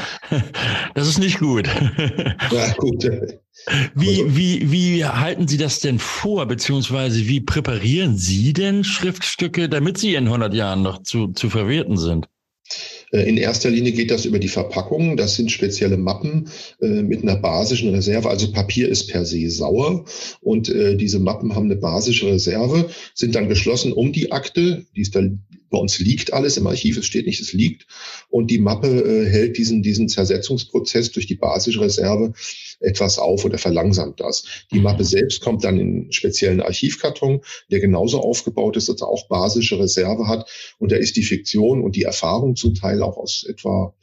Das 0.94 1.08
ist 1.08 1.18
nicht 1.18 1.38
gut. 1.38 1.66
Ja, 2.52 2.72
gut. 2.78 3.04
Wie, 3.94 4.24
wie, 4.36 4.70
wie 4.70 5.04
halten 5.04 5.48
Sie 5.48 5.56
das 5.56 5.80
denn 5.80 5.98
vor, 5.98 6.46
beziehungsweise 6.46 7.26
wie 7.26 7.40
präparieren 7.40 8.18
Sie 8.18 8.52
denn 8.52 8.84
Schriftstücke, 8.84 9.68
damit 9.68 9.98
sie 9.98 10.14
in 10.14 10.26
100 10.26 10.52
Jahren 10.54 10.82
noch 10.82 11.02
zu, 11.02 11.28
zu 11.28 11.48
verwerten 11.48 11.96
sind? 11.96 12.28
Äh, 13.12 13.28
in 13.28 13.36
erster 13.36 13.70
Linie 13.70 13.92
geht 13.92 14.10
das 14.10 14.24
über 14.24 14.38
die 14.38 14.48
Verpackung. 14.48 15.16
Das 15.16 15.36
sind 15.36 15.50
spezielle 15.50 15.96
Mappen 15.96 16.48
äh, 16.80 17.02
mit 17.02 17.22
einer 17.22 17.36
basischen 17.36 17.94
Reserve. 17.94 18.28
Also 18.28 18.50
Papier 18.52 18.88
ist 18.88 19.08
per 19.08 19.24
se 19.24 19.50
sauer 19.50 20.04
und 20.40 20.68
äh, 20.68 20.96
diese 20.96 21.18
Mappen 21.18 21.54
haben 21.54 21.66
eine 21.66 21.76
basische 21.76 22.26
Reserve, 22.26 22.88
sind 23.14 23.34
dann 23.34 23.48
geschlossen 23.48 23.92
um 23.92 24.12
die 24.12 24.32
Akte. 24.32 24.84
Die 24.96 25.00
ist 25.00 25.14
dann 25.14 25.44
bei 25.74 25.80
uns 25.80 25.98
liegt 25.98 26.32
alles 26.32 26.56
im 26.56 26.68
Archiv, 26.68 26.96
es 26.96 27.06
steht 27.06 27.26
nicht, 27.26 27.40
es 27.40 27.52
liegt. 27.52 27.88
Und 28.30 28.48
die 28.48 28.58
Mappe 28.58 28.86
äh, 28.86 29.28
hält 29.28 29.58
diesen, 29.58 29.82
diesen 29.82 30.08
Zersetzungsprozess 30.08 31.10
durch 31.10 31.26
die 31.26 31.34
basische 31.34 31.80
Reserve 31.80 32.32
etwas 32.78 33.18
auf 33.18 33.44
oder 33.44 33.58
verlangsamt 33.58 34.20
das. 34.20 34.44
Die 34.72 34.78
Mappe 34.78 35.02
mhm. 35.02 35.08
selbst 35.08 35.40
kommt 35.40 35.64
dann 35.64 35.80
in 35.80 35.88
einen 35.88 36.12
speziellen 36.12 36.60
Archivkarton, 36.60 37.40
der 37.72 37.80
genauso 37.80 38.20
aufgebaut 38.20 38.76
ist, 38.76 38.88
dass 38.88 39.00
er 39.00 39.08
auch 39.08 39.26
basische 39.26 39.80
Reserve 39.80 40.28
hat. 40.28 40.48
Und 40.78 40.92
da 40.92 40.96
ist 40.96 41.16
die 41.16 41.24
Fiktion 41.24 41.82
und 41.82 41.96
die 41.96 42.04
Erfahrung 42.04 42.54
zum 42.54 42.74
Teil 42.74 43.02
auch 43.02 43.16
aus 43.16 43.44
etwa 43.48 43.96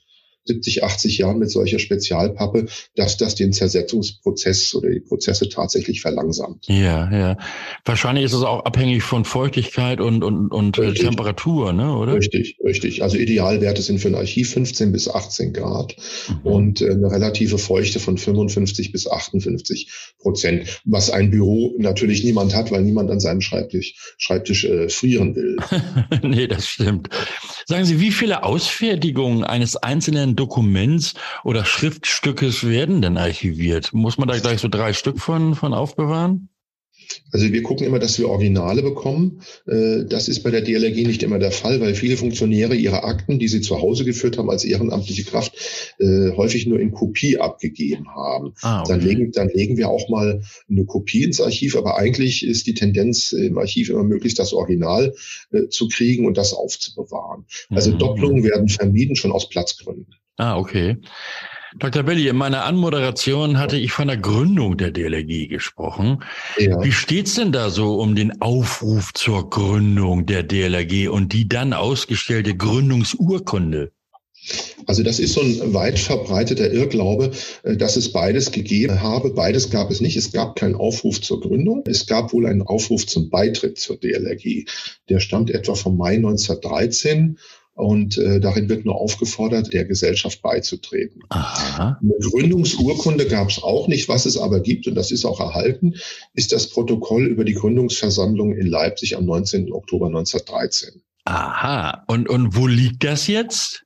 70, 0.52 0.84
80 0.84 1.18
Jahren 1.20 1.40
mit 1.40 1.50
solcher 1.50 1.80
Spezialpappe, 1.80 2.66
dass 2.96 3.18
das 3.18 3.36
den 3.36 3.54
Zersetzungsprozess 3.54 4.76
oder 4.76 4.90
die 4.90 5.00
Prozesse 5.00 5.48
tatsächlich 5.50 6.02
verlangsamt. 6.02 6.68
Ja, 6.68 7.10
ja. 7.12 7.38
Wahrscheinlich 7.86 8.26
ist 8.26 8.34
es 8.34 8.44
auch 8.44 8.66
abhängig 8.66 9.04
von 9.04 9.24
Feuchtigkeit 9.24 10.02
und, 10.02 10.24
und, 10.24 10.50
und 10.50 10.78
äh, 10.78 10.94
Temperatur, 10.94 11.74
ne, 11.74 11.96
oder? 11.96 12.16
Richtig, 12.16 12.58
richtig. 12.64 13.02
Also 13.02 13.18
Idealwerte 13.18 13.82
sind 13.82 14.00
für 14.00 14.10
ein 14.10 14.16
Archiv 14.16 14.52
15 14.52 14.92
bis 14.92 15.10
18 15.10 15.54
Grad 15.54 15.96
mhm. 16.28 16.40
und 16.44 16.82
äh, 16.82 16.92
eine 16.92 17.12
relative 17.12 17.58
Feuchte 17.58 18.00
von 18.00 18.18
55 18.18 18.92
bis 18.92 19.10
58 19.10 19.90
Prozent, 20.20 20.82
was 20.84 21.10
ein 21.10 21.32
Büro 21.32 21.74
natürlich 21.78 22.24
niemand 22.24 22.54
hat, 22.54 22.72
weil 22.72 22.84
niemand 22.84 23.10
an 23.10 23.20
seinem 23.20 23.42
Schreibtisch, 23.42 23.96
Schreibtisch 24.18 24.66
äh, 24.66 24.90
frieren 24.90 25.36
will. 25.36 25.58
nee, 26.24 26.48
das 26.48 26.68
stimmt. 26.68 27.10
Sagen 27.72 27.86
Sie, 27.86 28.02
wie 28.02 28.12
viele 28.12 28.44
Ausfertigungen 28.44 29.46
eines 29.46 29.78
einzelnen 29.78 30.36
Dokuments 30.36 31.14
oder 31.46 31.64
Schriftstückes 31.64 32.68
werden 32.68 33.02
denn 33.02 33.18
archiviert? 33.18 33.94
Muss 33.94 34.18
man 34.18 34.28
da 34.28 34.38
gleich 34.38 34.60
so 34.60 34.68
drei 34.68 34.92
Stück 34.92 35.22
von, 35.22 35.56
von 35.56 35.74
aufbewahren? 35.74 36.50
Also 37.32 37.52
wir 37.52 37.64
gucken 37.64 37.86
immer, 37.86 38.00
dass 38.00 38.20
wir 38.20 38.30
Originale 38.30 38.82
bekommen. 38.82 39.42
Äh, 39.68 40.06
das 40.06 40.28
ist 40.28 40.44
bei 40.44 40.52
der 40.52 40.62
DLRG 40.62 41.08
nicht 41.08 41.24
immer 41.24 41.40
der 41.40 41.52
Fall, 41.52 41.82
weil 41.82 41.96
viele 41.96 42.18
Funktionäre 42.18 42.76
ihre 42.76 43.04
Akten, 43.04 43.40
die 43.40 43.48
sie 43.48 43.62
zu 43.62 43.82
Hause 43.82 44.06
geführt 44.06 44.38
haben 44.38 44.50
als 44.50 44.64
ehrenamtliche 44.64 45.24
Kraft, 45.24 45.96
äh, 46.00 46.32
häufig 46.36 46.68
nur 46.68 46.80
in 46.80 46.92
Kopie 46.92 47.38
abgegeben 47.38 48.08
haben. 48.10 48.54
Ah, 48.62 48.82
okay. 48.82 48.90
dann, 48.90 49.02
legen, 49.02 49.32
dann 49.32 49.50
legen 49.50 49.78
wir 49.78 49.90
auch 49.90 50.10
mal 50.10 50.42
eine 50.70 50.86
Kopie 50.86 51.24
ins 51.24 51.42
Archiv, 51.42 51.76
aber 51.76 51.98
eigentlich 51.98 52.46
ist 52.46 52.68
die 52.68 52.74
Tendenz 52.74 53.32
im 53.32 53.58
Archiv 53.58 53.90
immer 53.90 54.04
möglichst 54.04 54.40
das 54.40 54.54
Original 54.54 55.14
äh, 55.52 55.68
zu 55.70 55.88
kriegen 55.88 56.26
und 56.26 56.38
das 56.38 56.54
aufzubewahren. 56.54 57.46
Also 57.70 57.92
mhm. 57.92 58.00
Doppelungen 58.00 58.44
werden 58.44 58.70
vermieden, 58.70 59.16
schon 59.16 59.32
aus 59.32 59.50
Platzgründen. 59.50 60.16
Ah, 60.38 60.58
okay. 60.58 60.98
Dr. 61.78 62.04
Belli, 62.04 62.28
in 62.28 62.36
meiner 62.36 62.66
Anmoderation 62.66 63.58
hatte 63.58 63.78
ich 63.78 63.94
von 63.94 64.08
der 64.08 64.18
Gründung 64.18 64.78
der 64.78 64.92
DLRG 64.92 65.48
gesprochen. 65.48 66.24
Ja. 66.58 66.84
Wie 66.84 66.92
steht's 66.92 67.36
denn 67.36 67.54
da 67.54 67.70
so 67.70 68.00
um 68.00 68.16
den 68.16 68.42
Aufruf 68.42 69.14
zur 69.14 69.50
Gründung 69.50 70.26
der 70.26 70.44
DLRG 70.44 71.08
und 71.10 71.32
die 71.32 71.48
dann 71.48 71.72
ausgestellte 71.74 72.56
Gründungsurkunde? 72.56 73.92
Also 74.88 75.04
das 75.04 75.20
ist 75.20 75.34
so 75.34 75.42
ein 75.42 75.74
weit 75.74 76.00
verbreiteter 76.00 76.74
Irrglaube, 76.74 77.32
äh, 77.64 77.78
dass 77.78 77.96
es 77.96 78.12
beides 78.12 78.52
gegeben 78.52 79.02
habe. 79.02 79.30
Beides 79.30 79.70
gab 79.70 79.92
es 79.92 80.02
nicht. 80.02 80.18
Es 80.18 80.32
gab 80.32 80.56
keinen 80.56 80.76
Aufruf 80.76 81.22
zur 81.22 81.40
Gründung. 81.40 81.84
Es 81.86 82.08
gab 82.08 82.34
wohl 82.34 82.48
einen 82.48 82.64
Aufruf 82.64 83.06
zum 83.06 83.30
Beitritt 83.30 83.78
zur 83.78 83.98
DLRG. 83.98 84.66
Der 85.10 85.20
stammt 85.20 85.52
etwa 85.52 85.76
vom 85.76 85.96
Mai 85.96 86.16
1913 86.16 87.38
und 87.74 88.18
äh, 88.18 88.40
darin 88.40 88.70
wird 88.70 88.86
nur 88.86 88.96
aufgefordert, 88.96 89.74
der 89.74 89.86
Gesellschaft 89.86 90.42
beizutreten. 90.42 91.22
Aha. 91.30 92.00
Eine 92.02 92.14
Gründungsurkunde 92.20 93.28
gab 93.28 93.50
es 93.50 93.64
auch 93.64 93.88
nicht. 93.88 94.10
Was 94.10 94.26
es 94.26 94.38
aber 94.38 94.60
gibt, 94.60 94.88
und 94.88 94.96
das 94.96 95.12
ist 95.12 95.26
auch 95.26 95.40
erhalten, 95.40 95.96
ist 96.34 96.52
das 96.52 96.70
Protokoll 96.70 97.28
über 97.28 97.46
die 97.46 97.54
Gründungsversammlung 97.54 98.54
in 98.56 98.68
Leipzig 98.68 99.18
am 99.18 99.26
19. 99.26 99.72
Oktober 99.72 100.08
1913. 100.08 101.02
Aha. 101.26 102.04
Und, 102.08 102.30
und 102.30 102.56
wo 102.56 102.68
liegt 102.68 103.04
das 103.04 103.28
jetzt? 103.28 103.84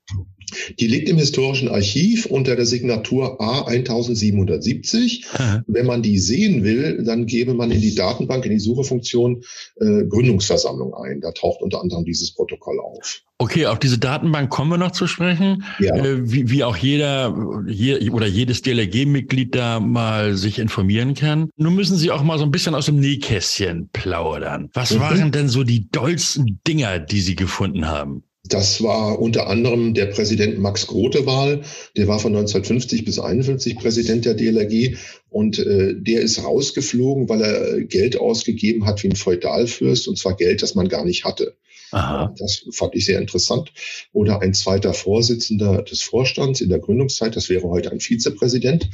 Die 0.79 0.87
liegt 0.87 1.09
im 1.09 1.17
historischen 1.17 1.69
Archiv 1.69 2.25
unter 2.25 2.55
der 2.55 2.65
Signatur 2.65 3.41
A1770. 3.41 5.63
Wenn 5.67 5.85
man 5.85 6.01
die 6.01 6.19
sehen 6.19 6.63
will, 6.63 7.03
dann 7.03 7.25
gebe 7.25 7.53
man 7.53 7.71
in 7.71 7.81
die 7.81 7.95
Datenbank, 7.95 8.45
in 8.45 8.51
die 8.51 8.59
Suchefunktion 8.59 9.43
äh, 9.79 10.05
Gründungsversammlung 10.05 10.93
ein. 10.93 11.21
Da 11.21 11.31
taucht 11.31 11.61
unter 11.61 11.81
anderem 11.81 12.05
dieses 12.05 12.33
Protokoll 12.33 12.79
auf. 12.79 13.21
Okay, 13.37 13.65
auf 13.65 13.79
diese 13.79 13.97
Datenbank 13.97 14.49
kommen 14.49 14.71
wir 14.71 14.77
noch 14.77 14.91
zu 14.91 15.07
sprechen. 15.07 15.65
Ja. 15.79 15.95
Äh, 15.95 16.31
wie, 16.31 16.49
wie 16.49 16.63
auch 16.63 16.77
jeder 16.77 17.35
je, 17.67 18.09
oder 18.09 18.27
jedes 18.27 18.61
DLRG-Mitglied 18.61 19.53
da 19.53 19.81
mal 19.81 20.35
sich 20.35 20.57
informieren 20.57 21.15
kann. 21.15 21.49
Nun 21.57 21.75
müssen 21.75 21.97
Sie 21.97 22.11
auch 22.11 22.23
mal 22.23 22.37
so 22.37 22.45
ein 22.45 22.51
bisschen 22.51 22.75
aus 22.75 22.85
dem 22.85 22.99
Nähkästchen 22.99 23.89
plaudern. 23.91 24.69
Was 24.73 24.93
mhm. 24.93 24.99
waren 25.01 25.31
denn 25.33 25.49
so 25.49 25.63
die 25.63 25.89
dollsten 25.89 26.61
Dinger, 26.65 26.99
die 26.99 27.19
Sie 27.19 27.35
gefunden 27.35 27.87
haben? 27.87 28.23
Das 28.47 28.83
war 28.83 29.19
unter 29.19 29.47
anderem 29.47 29.93
der 29.93 30.05
Präsident 30.07 30.59
Max 30.59 30.87
Grotewahl, 30.87 31.61
der 31.97 32.07
war 32.07 32.19
von 32.19 32.35
1950 32.35 33.03
bis 33.03 33.19
51 33.19 33.75
Präsident 33.75 34.25
der 34.25 34.35
DLRG 34.35 34.97
und 35.29 35.57
äh, 35.59 35.95
der 35.95 36.21
ist 36.21 36.43
rausgeflogen, 36.43 37.27
weil 37.27 37.41
er 37.41 37.81
Geld 37.81 38.19
ausgegeben 38.19 38.85
hat 38.85 39.01
wie 39.03 39.09
ein 39.09 39.15
Feudalfürst 39.15 40.07
und 40.07 40.17
zwar 40.17 40.35
Geld, 40.35 40.61
das 40.61 40.75
man 40.75 40.89
gar 40.89 41.05
nicht 41.05 41.25
hatte. 41.25 41.55
Aha. 41.91 42.33
Das 42.37 42.65
fand 42.71 42.95
ich 42.95 43.05
sehr 43.05 43.19
interessant. 43.19 43.71
Oder 44.11 44.41
ein 44.41 44.53
zweiter 44.53 44.93
Vorsitzender 44.93 45.81
des 45.81 46.01
Vorstands 46.01 46.61
in 46.61 46.69
der 46.69 46.79
Gründungszeit, 46.79 47.35
das 47.35 47.49
wäre 47.49 47.69
heute 47.69 47.91
ein 47.91 47.99
Vizepräsident. 47.99 48.89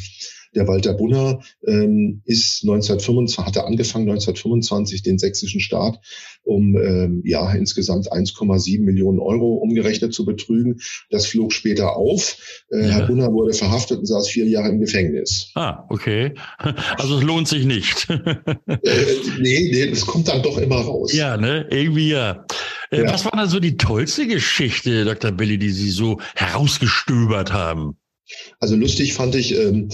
Der 0.54 0.68
Walter 0.68 0.94
Bunner 0.94 1.42
ähm, 1.66 2.22
ist 2.26 2.64
1925, 2.64 3.38
hatte 3.46 3.66
angefangen 3.66 4.10
1925 4.10 5.02
den 5.02 5.18
sächsischen 5.18 5.62
Staat 5.62 6.00
um 6.44 6.76
ähm, 6.76 7.22
ja 7.26 7.52
insgesamt 7.54 8.12
1,7 8.12 8.82
Millionen 8.82 9.20
Euro 9.20 9.56
umgerechnet 9.56 10.14
zu 10.14 10.26
betrügen. 10.26 10.82
Das 11.10 11.26
flog 11.26 11.54
später 11.54 11.96
auf. 11.96 12.38
Äh, 12.72 12.82
ja. 12.82 12.88
Herr 12.90 13.08
Bunner 13.08 13.32
wurde 13.32 13.54
verhaftet 13.54 14.00
und 14.00 14.06
saß 14.06 14.30
vier 14.30 14.48
Jahre 14.48 14.70
im 14.70 14.80
Gefängnis. 14.80 15.52
Ah, 15.56 15.86
okay. 15.90 16.34
Also 16.98 17.18
es 17.18 17.24
lohnt 17.24 17.48
sich 17.48 17.66
nicht. 17.66 18.10
äh, 18.10 18.26
nee, 19.40 19.70
nee, 19.72 19.90
das 19.90 20.06
kommt 20.06 20.28
dann 20.28 20.42
doch 20.42 20.58
immer 20.58 20.78
raus. 20.78 21.14
Ja, 21.14 21.38
ne? 21.38 21.68
Irgendwie 21.70 22.10
ja. 22.10 22.46
Äh, 22.92 23.04
ja. 23.04 23.14
Was 23.14 23.26
war 23.26 23.32
dann 23.32 23.50
so 23.50 23.60
die 23.60 23.78
tollste 23.78 24.28
Geschichte, 24.28 25.06
Dr. 25.06 25.32
Billy, 25.32 25.58
die 25.58 25.72
Sie 25.72 25.90
so 25.90 26.20
herausgestöbert 26.36 27.52
haben? 27.52 27.98
Also 28.60 28.76
lustig 28.76 29.14
fand 29.14 29.36
ich, 29.36 29.56
ähm, 29.56 29.90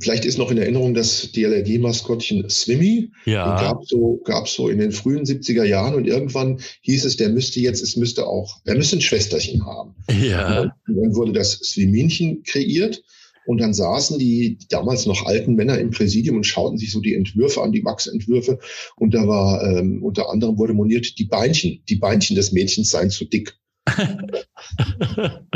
Vielleicht 0.00 0.24
ist 0.24 0.38
noch 0.38 0.50
in 0.50 0.56
Erinnerung 0.56 0.94
das 0.94 1.30
DLRG-Maskottchen 1.32 2.48
Swimmy. 2.48 3.10
Ja. 3.26 3.60
Gab 3.60 3.84
so, 3.84 4.20
gab 4.24 4.48
so 4.48 4.68
in 4.68 4.78
den 4.78 4.92
frühen 4.92 5.24
70er 5.24 5.64
Jahren 5.64 5.94
und 5.94 6.06
irgendwann 6.06 6.60
hieß 6.80 7.04
es, 7.04 7.16
der 7.16 7.28
müsste 7.28 7.60
jetzt, 7.60 7.82
es 7.82 7.96
müsste 7.96 8.26
auch, 8.26 8.60
er 8.64 8.76
müsste 8.76 8.96
ein 8.96 9.02
Schwesterchen 9.02 9.66
haben. 9.66 9.94
Ja. 10.08 10.62
Und 10.62 10.72
dann 10.86 11.14
wurde 11.14 11.32
das 11.32 11.52
Swiminchen 11.52 12.42
kreiert. 12.44 13.02
Und 13.46 13.62
dann 13.62 13.72
saßen 13.72 14.18
die 14.18 14.58
damals 14.68 15.06
noch 15.06 15.24
alten 15.24 15.54
Männer 15.54 15.78
im 15.78 15.90
Präsidium 15.90 16.36
und 16.36 16.44
schauten 16.44 16.76
sich 16.76 16.92
so 16.92 17.00
die 17.00 17.14
Entwürfe 17.14 17.62
an, 17.62 17.72
die 17.72 17.80
Max-Entwürfe. 17.80 18.58
Und 18.96 19.14
da 19.14 19.26
war 19.26 19.62
ähm, 19.64 20.02
unter 20.02 20.28
anderem 20.28 20.58
wurde 20.58 20.74
moniert, 20.74 21.18
die 21.18 21.24
Beinchen, 21.24 21.82
die 21.88 21.96
Beinchen 21.96 22.36
des 22.36 22.52
Mädchens 22.52 22.90
seien 22.90 23.08
zu 23.08 23.24
dick. 23.24 23.56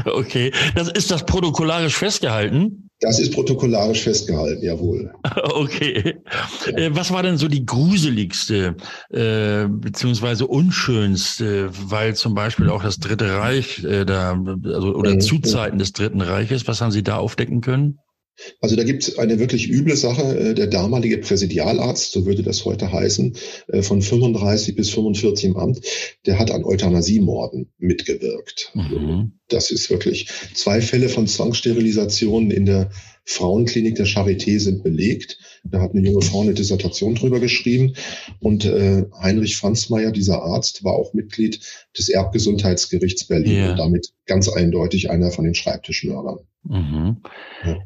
okay, 0.06 0.52
das 0.74 0.88
ist 0.90 1.10
das 1.10 1.26
protokollarisch 1.26 1.96
festgehalten? 1.96 2.88
Das 3.02 3.18
ist 3.18 3.32
protokollarisch 3.34 4.02
festgehalten, 4.02 4.64
jawohl. 4.64 5.12
Okay. 5.54 6.16
Ja. 6.66 6.72
Äh, 6.76 6.94
was 6.94 7.10
war 7.10 7.22
denn 7.22 7.36
so 7.36 7.48
die 7.48 7.66
gruseligste 7.66 8.76
äh, 9.10 9.66
beziehungsweise 9.68 10.46
unschönste, 10.46 11.70
weil 11.72 12.14
zum 12.14 12.34
Beispiel 12.34 12.70
auch 12.70 12.82
das 12.82 12.98
Dritte 12.98 13.38
Reich 13.38 13.82
äh, 13.84 14.04
da 14.04 14.38
also 14.64 14.94
oder 14.94 15.14
mhm. 15.14 15.20
zu 15.20 15.40
Zeiten 15.40 15.78
des 15.78 15.92
Dritten 15.92 16.20
Reiches, 16.20 16.66
was 16.68 16.80
haben 16.80 16.92
Sie 16.92 17.02
da 17.02 17.16
aufdecken 17.16 17.60
können? 17.60 17.98
Also 18.60 18.76
da 18.76 18.84
gibt 18.84 19.02
es 19.02 19.18
eine 19.18 19.38
wirklich 19.38 19.68
üble 19.68 19.96
Sache. 19.96 20.38
Äh, 20.38 20.54
der 20.54 20.66
damalige 20.66 21.18
Präsidialarzt, 21.18 22.12
so 22.12 22.26
würde 22.26 22.42
das 22.42 22.64
heute 22.64 22.92
heißen, 22.92 23.36
äh, 23.68 23.82
von 23.82 24.02
35 24.02 24.76
bis 24.76 24.90
45 24.90 25.44
im 25.46 25.56
Amt, 25.56 25.80
der 26.26 26.38
hat 26.38 26.50
an 26.50 26.64
Euthanasiemorden 26.64 27.72
mitgewirkt. 27.78 28.72
Mhm. 28.74 29.32
Das 29.48 29.70
ist 29.70 29.90
wirklich 29.90 30.28
zwei 30.54 30.80
Fälle 30.80 31.08
von 31.08 31.26
Zwangssterilisationen 31.26 32.50
in 32.50 32.66
der 32.66 32.90
Frauenklinik 33.24 33.94
der 33.94 34.06
Charité 34.06 34.58
sind 34.58 34.82
belegt. 34.82 35.38
Da 35.64 35.80
hat 35.80 35.92
eine 35.92 36.04
junge 36.04 36.22
Frau 36.22 36.40
eine 36.42 36.54
Dissertation 36.54 37.14
drüber 37.14 37.38
geschrieben. 37.38 37.94
Und 38.40 38.64
äh, 38.64 39.04
Heinrich 39.20 39.56
Franzmeier, 39.56 40.10
dieser 40.10 40.42
Arzt, 40.42 40.82
war 40.82 40.94
auch 40.94 41.14
Mitglied 41.14 41.60
des 41.96 42.08
Erbgesundheitsgerichts 42.08 43.24
Berlin 43.24 43.52
yeah. 43.52 43.70
und 43.70 43.78
damit 43.78 44.12
ganz 44.26 44.48
eindeutig 44.48 45.10
einer 45.10 45.30
von 45.30 45.44
den 45.44 45.54
Schreibtischmördern. 45.54 46.40
Mhm. 46.64 47.22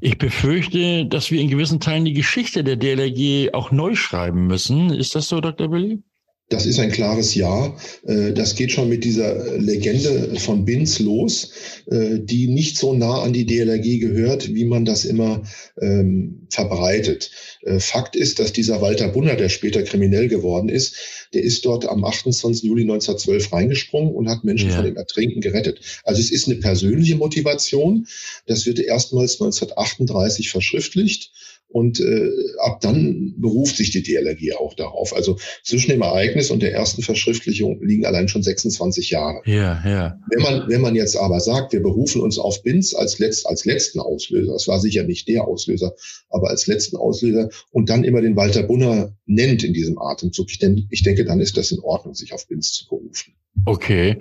Ich 0.00 0.18
befürchte, 0.18 1.06
dass 1.06 1.30
wir 1.30 1.40
in 1.40 1.48
gewissen 1.48 1.80
Teilen 1.80 2.04
die 2.04 2.12
Geschichte 2.12 2.62
der 2.62 2.76
DLRG 2.76 3.54
auch 3.54 3.70
neu 3.70 3.94
schreiben 3.94 4.46
müssen. 4.46 4.90
Ist 4.90 5.14
das 5.14 5.28
so, 5.28 5.40
Dr. 5.40 5.68
Billy? 5.68 6.02
Das 6.48 6.64
ist 6.64 6.78
ein 6.78 6.92
klares 6.92 7.34
Ja. 7.34 7.76
Äh, 8.06 8.32
das 8.32 8.54
geht 8.54 8.70
schon 8.70 8.88
mit 8.88 9.02
dieser 9.04 9.58
Legende 9.58 10.38
von 10.38 10.64
Binz 10.64 11.00
los, 11.00 11.50
äh, 11.86 12.20
die 12.20 12.46
nicht 12.46 12.78
so 12.78 12.94
nah 12.94 13.22
an 13.22 13.32
die 13.32 13.46
DLRG 13.46 13.98
gehört, 13.98 14.54
wie 14.54 14.64
man 14.64 14.84
das 14.84 15.04
immer 15.04 15.42
ähm, 15.80 16.46
verbreitet. 16.50 17.32
Äh, 17.62 17.80
Fakt 17.80 18.14
ist, 18.14 18.38
dass 18.38 18.52
dieser 18.52 18.80
Walter 18.80 19.08
Bunner, 19.08 19.34
der 19.34 19.48
später 19.48 19.82
kriminell 19.82 20.28
geworden 20.28 20.68
ist, 20.68 20.94
der 21.34 21.42
ist 21.42 21.64
dort 21.64 21.86
am 21.86 22.04
28. 22.04 22.62
Juli 22.62 22.82
1912 22.82 23.52
reingesprungen 23.52 24.14
und 24.14 24.28
hat 24.28 24.44
Menschen 24.44 24.70
ja. 24.70 24.76
von 24.76 24.84
dem 24.84 24.96
Ertrinken 24.96 25.40
gerettet. 25.40 25.80
Also 26.04 26.20
es 26.20 26.30
ist 26.30 26.46
eine 26.46 26.56
persönliche 26.56 27.16
Motivation. 27.16 28.06
Das 28.46 28.66
wird 28.66 28.78
erstmals 28.78 29.40
1938 29.40 30.50
verschriftlicht. 30.50 31.32
Und 31.68 32.00
äh, 32.00 32.30
ab 32.60 32.80
dann 32.80 33.34
beruft 33.38 33.76
sich 33.76 33.90
die 33.90 34.02
DLRG 34.02 34.56
auch 34.58 34.74
darauf. 34.74 35.14
Also 35.14 35.38
zwischen 35.64 35.90
dem 35.90 36.02
Ereignis 36.02 36.50
und 36.50 36.62
der 36.62 36.72
ersten 36.72 37.02
Verschriftlichung 37.02 37.82
liegen 37.82 38.06
allein 38.06 38.28
schon 38.28 38.42
26 38.42 39.10
Jahre. 39.10 39.42
Ja, 39.44 39.82
ja. 39.84 40.18
Wenn 40.30 40.42
man, 40.42 40.68
wenn 40.68 40.80
man 40.80 40.94
jetzt 40.94 41.16
aber 41.16 41.40
sagt, 41.40 41.72
wir 41.72 41.82
berufen 41.82 42.22
uns 42.22 42.38
auf 42.38 42.62
BINS 42.62 42.94
als, 42.94 43.18
letzt, 43.18 43.46
als 43.46 43.64
letzten 43.64 44.00
Auslöser, 44.00 44.52
das 44.52 44.68
war 44.68 44.80
sicher 44.80 45.02
nicht 45.02 45.28
der 45.28 45.46
Auslöser, 45.46 45.94
aber 46.30 46.50
als 46.50 46.66
letzten 46.66 46.96
Auslöser 46.96 47.50
und 47.72 47.90
dann 47.90 48.04
immer 48.04 48.22
den 48.22 48.36
Walter 48.36 48.62
Bunner 48.62 49.16
nennt 49.26 49.64
in 49.64 49.74
diesem 49.74 49.98
Atemzug, 49.98 50.50
ich, 50.50 50.58
denke, 50.58 50.82
ich 50.90 51.02
denke, 51.02 51.24
dann 51.24 51.40
ist 51.40 51.56
das 51.56 51.72
in 51.72 51.80
Ordnung, 51.80 52.14
sich 52.14 52.32
auf 52.32 52.46
BINS 52.46 52.72
zu 52.72 52.88
berufen. 52.88 53.34
Okay. 53.64 54.18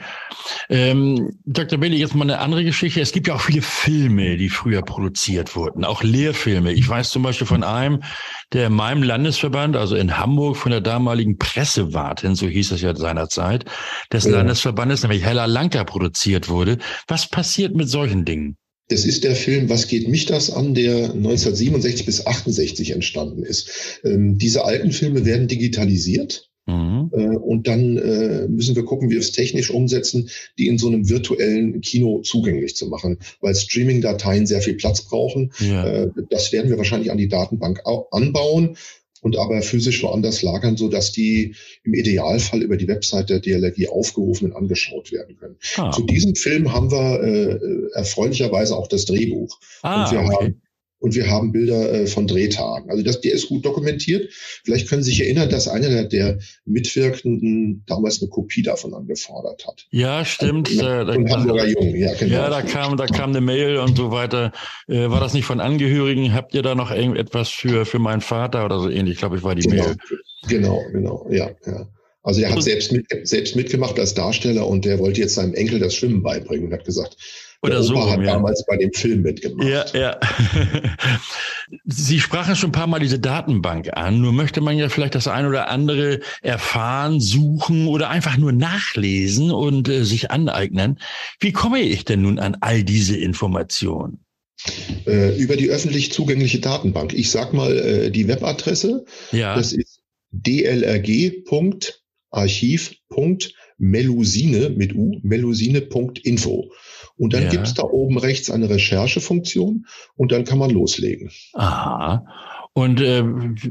Ähm, 0.69 1.37
Dr. 1.45 1.79
Bailey, 1.79 1.97
jetzt 1.97 2.15
mal 2.15 2.23
eine 2.23 2.39
andere 2.39 2.63
Geschichte. 2.63 3.01
Es 3.01 3.11
gibt 3.11 3.27
ja 3.27 3.35
auch 3.35 3.41
viele 3.41 3.61
Filme, 3.61 4.37
die 4.37 4.49
früher 4.49 4.81
produziert 4.81 5.55
wurden, 5.55 5.83
auch 5.83 6.03
Lehrfilme. 6.03 6.73
Ich 6.73 6.87
weiß 6.87 7.09
zum 7.09 7.23
Beispiel 7.23 7.45
von 7.45 7.63
einem, 7.63 8.01
der 8.53 8.67
in 8.67 8.73
meinem 8.73 9.03
Landesverband, 9.03 9.75
also 9.75 9.95
in 9.95 10.17
Hamburg, 10.17 10.57
von 10.57 10.71
der 10.71 10.81
damaligen 10.81 11.37
Pressewartin, 11.37 12.35
so 12.35 12.47
hieß 12.47 12.71
es 12.71 12.81
ja 12.81 12.95
seinerzeit, 12.95 13.65
des 14.11 14.25
ja. 14.25 14.31
Landesverbandes, 14.31 15.03
nämlich 15.03 15.23
Hella 15.23 15.45
Lanka, 15.45 15.83
produziert 15.83 16.49
wurde. 16.49 16.77
Was 17.07 17.29
passiert 17.29 17.75
mit 17.75 17.89
solchen 17.89 18.25
Dingen? 18.25 18.57
Das 18.87 19.03
ist 19.03 19.23
der 19.23 19.35
Film 19.35 19.67
Was 19.69 19.87
geht 19.87 20.07
mich 20.07 20.27
das 20.27 20.51
an, 20.51 20.75
der 20.75 21.05
1967 21.05 22.05
bis 22.05 22.25
68 22.25 22.91
entstanden 22.91 23.43
ist. 23.43 23.99
Ähm, 24.03 24.37
diese 24.37 24.63
alten 24.63 24.91
Filme 24.91 25.25
werden 25.25 25.47
digitalisiert 25.47 26.49
Mhm. 26.65 27.11
Äh, 27.13 27.37
und 27.37 27.67
dann 27.67 27.97
äh, 27.97 28.47
müssen 28.47 28.75
wir 28.75 28.85
gucken, 28.85 29.09
wie 29.09 29.13
wir 29.13 29.19
es 29.19 29.31
technisch 29.31 29.69
umsetzen, 29.69 30.29
die 30.57 30.67
in 30.67 30.77
so 30.77 30.87
einem 30.87 31.09
virtuellen 31.09 31.81
Kino 31.81 32.21
zugänglich 32.21 32.75
zu 32.75 32.87
machen, 32.87 33.19
weil 33.41 33.55
Streaming-Dateien 33.55 34.47
sehr 34.47 34.61
viel 34.61 34.75
Platz 34.75 35.01
brauchen. 35.01 35.51
Ja. 35.59 35.85
Äh, 35.85 36.11
das 36.29 36.51
werden 36.51 36.69
wir 36.69 36.77
wahrscheinlich 36.77 37.11
an 37.11 37.17
die 37.17 37.27
Datenbank 37.27 37.81
anbauen 38.11 38.77
und 39.21 39.37
aber 39.37 39.61
physisch 39.63 40.03
woanders 40.03 40.43
lagern, 40.43 40.77
so 40.77 40.87
dass 40.87 41.11
die 41.11 41.55
im 41.83 41.93
Idealfall 41.93 42.61
über 42.61 42.77
die 42.77 42.87
Website 42.87 43.29
der 43.29 43.39
DLRG 43.39 43.89
aufgerufen 43.89 44.51
und 44.51 44.55
angeschaut 44.55 45.11
werden 45.11 45.35
können. 45.37 45.55
Ah. 45.77 45.91
Zu 45.91 46.03
diesem 46.03 46.35
Film 46.35 46.71
haben 46.71 46.91
wir 46.91 47.23
äh, 47.23 47.97
erfreulicherweise 47.97 48.75
auch 48.75 48.87
das 48.87 49.05
Drehbuch. 49.05 49.59
Ah, 49.81 50.05
und 50.05 50.11
wir 50.11 50.19
okay. 50.19 50.35
haben 50.35 50.61
und 50.99 51.15
wir 51.15 51.27
haben 51.29 51.51
Bilder 51.51 51.93
äh, 51.93 52.07
von 52.07 52.27
Drehtagen. 52.27 52.89
Also 52.89 53.03
das, 53.03 53.21
der 53.21 53.33
ist 53.33 53.47
gut 53.47 53.65
dokumentiert. 53.65 54.31
Vielleicht 54.63 54.89
können 54.89 55.03
Sie 55.03 55.11
sich 55.11 55.21
erinnern, 55.21 55.49
dass 55.49 55.67
einer 55.67 56.05
der 56.05 56.39
Mitwirkenden 56.65 57.83
damals 57.85 58.21
eine 58.21 58.29
Kopie 58.29 58.63
davon 58.63 58.93
angefordert 58.93 59.65
hat. 59.67 59.85
Ja, 59.91 60.25
stimmt. 60.25 60.71
Und, 60.71 60.79
äh, 60.79 61.05
da, 61.05 61.13
und 61.13 61.29
Hamburger 61.31 61.67
Jung, 61.67 61.95
ja, 61.95 62.13
genau. 62.13 62.33
Ja, 62.33 62.49
da 62.49 62.61
kam, 62.61 62.97
da 62.97 63.05
kam 63.05 63.31
eine 63.31 63.41
Mail 63.41 63.77
und 63.77 63.97
so 63.97 64.11
weiter. 64.11 64.51
Äh, 64.87 65.09
war 65.09 65.19
das 65.19 65.33
nicht 65.33 65.45
von 65.45 65.59
Angehörigen? 65.59 66.33
Habt 66.33 66.55
ihr 66.55 66.61
da 66.61 66.75
noch 66.75 66.91
irgendetwas 66.91 67.49
für, 67.49 67.85
für 67.85 67.99
meinen 67.99 68.21
Vater 68.21 68.65
oder 68.65 68.79
so 68.79 68.89
ähnlich? 68.89 69.17
Glaube 69.17 69.37
ich, 69.37 69.43
war 69.43 69.55
die 69.55 69.67
genau, 69.67 69.83
Mail. 69.83 69.97
Genau, 70.47 70.81
genau, 70.91 71.27
ja, 71.29 71.51
ja. 71.65 71.87
Also 72.23 72.41
er 72.41 72.51
hat 72.51 72.63
selbst, 72.63 72.91
mit, 72.91 73.05
selbst 73.27 73.55
mitgemacht 73.55 73.99
als 73.99 74.15
Darsteller 74.15 74.67
und 74.67 74.83
der 74.83 74.97
wollte 74.97 75.21
jetzt 75.21 75.35
seinem 75.35 75.53
Enkel 75.53 75.77
das 75.77 75.93
Schwimmen 75.93 76.23
beibringen 76.23 76.65
und 76.65 76.73
hat 76.73 76.83
gesagt, 76.83 77.17
oder 77.61 77.83
so. 77.83 78.09
hat 78.09 78.19
ja. 78.19 78.33
damals 78.33 78.65
bei 78.65 78.77
dem 78.77 78.93
Film 78.93 79.21
mitgemacht. 79.21 79.67
Ja, 79.67 79.85
ja. 79.93 80.19
Sie 81.85 82.19
sprachen 82.19 82.55
schon 82.55 82.69
ein 82.69 82.73
paar 82.73 82.87
Mal 82.87 82.99
diese 82.99 83.19
Datenbank 83.19 83.95
an. 83.95 84.21
Nur 84.21 84.33
möchte 84.33 84.61
man 84.61 84.77
ja 84.77 84.89
vielleicht 84.89 85.15
das 85.15 85.27
ein 85.27 85.45
oder 85.45 85.69
andere 85.69 86.19
erfahren, 86.41 87.19
suchen 87.19 87.87
oder 87.87 88.09
einfach 88.09 88.37
nur 88.37 88.51
nachlesen 88.51 89.51
und 89.51 89.89
äh, 89.89 90.03
sich 90.03 90.31
aneignen. 90.31 90.99
Wie 91.39 91.51
komme 91.51 91.79
ich 91.79 92.05
denn 92.05 92.21
nun 92.21 92.39
an 92.39 92.57
all 92.61 92.83
diese 92.83 93.17
Informationen? 93.17 94.19
Äh, 95.05 95.37
über 95.37 95.55
die 95.55 95.69
öffentlich 95.69 96.11
zugängliche 96.11 96.59
Datenbank. 96.59 97.13
Ich 97.13 97.29
sag 97.29 97.53
mal 97.53 97.77
äh, 97.77 98.11
die 98.11 98.27
Webadresse. 98.27 99.05
Ja. 99.31 99.55
Das 99.55 99.73
ist 99.73 100.01
dlrg.archiv.melusine 103.79 104.69
mit 104.69 104.95
u, 104.95 105.19
melusine.info. 105.21 106.71
Und 107.17 107.33
dann 107.33 107.43
ja. 107.43 107.49
gibt 107.49 107.67
es 107.67 107.73
da 107.73 107.83
oben 107.83 108.17
rechts 108.17 108.49
eine 108.49 108.69
Recherchefunktion 108.69 109.85
und 110.15 110.31
dann 110.31 110.43
kann 110.43 110.59
man 110.59 110.69
loslegen. 110.69 111.31
Aha. 111.53 112.25
Und 112.73 112.99
äh, 112.99 113.23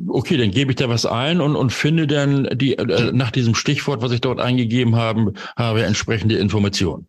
okay, 0.08 0.38
dann 0.38 0.50
gebe 0.50 0.72
ich 0.72 0.76
da 0.76 0.88
was 0.88 1.04
ein 1.04 1.42
und, 1.42 1.56
und 1.56 1.72
finde 1.72 2.06
dann 2.06 2.48
die 2.56 2.78
äh, 2.78 3.12
nach 3.12 3.30
diesem 3.30 3.54
Stichwort, 3.54 4.00
was 4.00 4.12
ich 4.12 4.22
dort 4.22 4.40
eingegeben 4.40 4.96
habe, 4.96 5.34
habe 5.56 5.82
entsprechende 5.84 6.36
Informationen. 6.36 7.06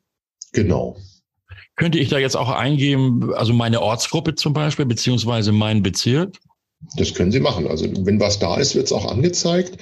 Genau. 0.51 0.97
Könnte 1.77 1.99
ich 1.99 2.09
da 2.09 2.17
jetzt 2.17 2.35
auch 2.35 2.49
eingeben, 2.49 3.33
also 3.33 3.53
meine 3.53 3.81
Ortsgruppe 3.81 4.35
zum 4.35 4.53
Beispiel, 4.53 4.85
beziehungsweise 4.85 5.51
meinen 5.53 5.83
Bezirk? 5.83 6.37
Das 6.97 7.13
können 7.13 7.31
Sie 7.31 7.39
machen. 7.39 7.67
Also 7.67 7.85
wenn 8.05 8.19
was 8.19 8.39
da 8.39 8.57
ist, 8.57 8.75
wird 8.75 8.85
es 8.85 8.91
auch 8.91 9.09
angezeigt. 9.09 9.77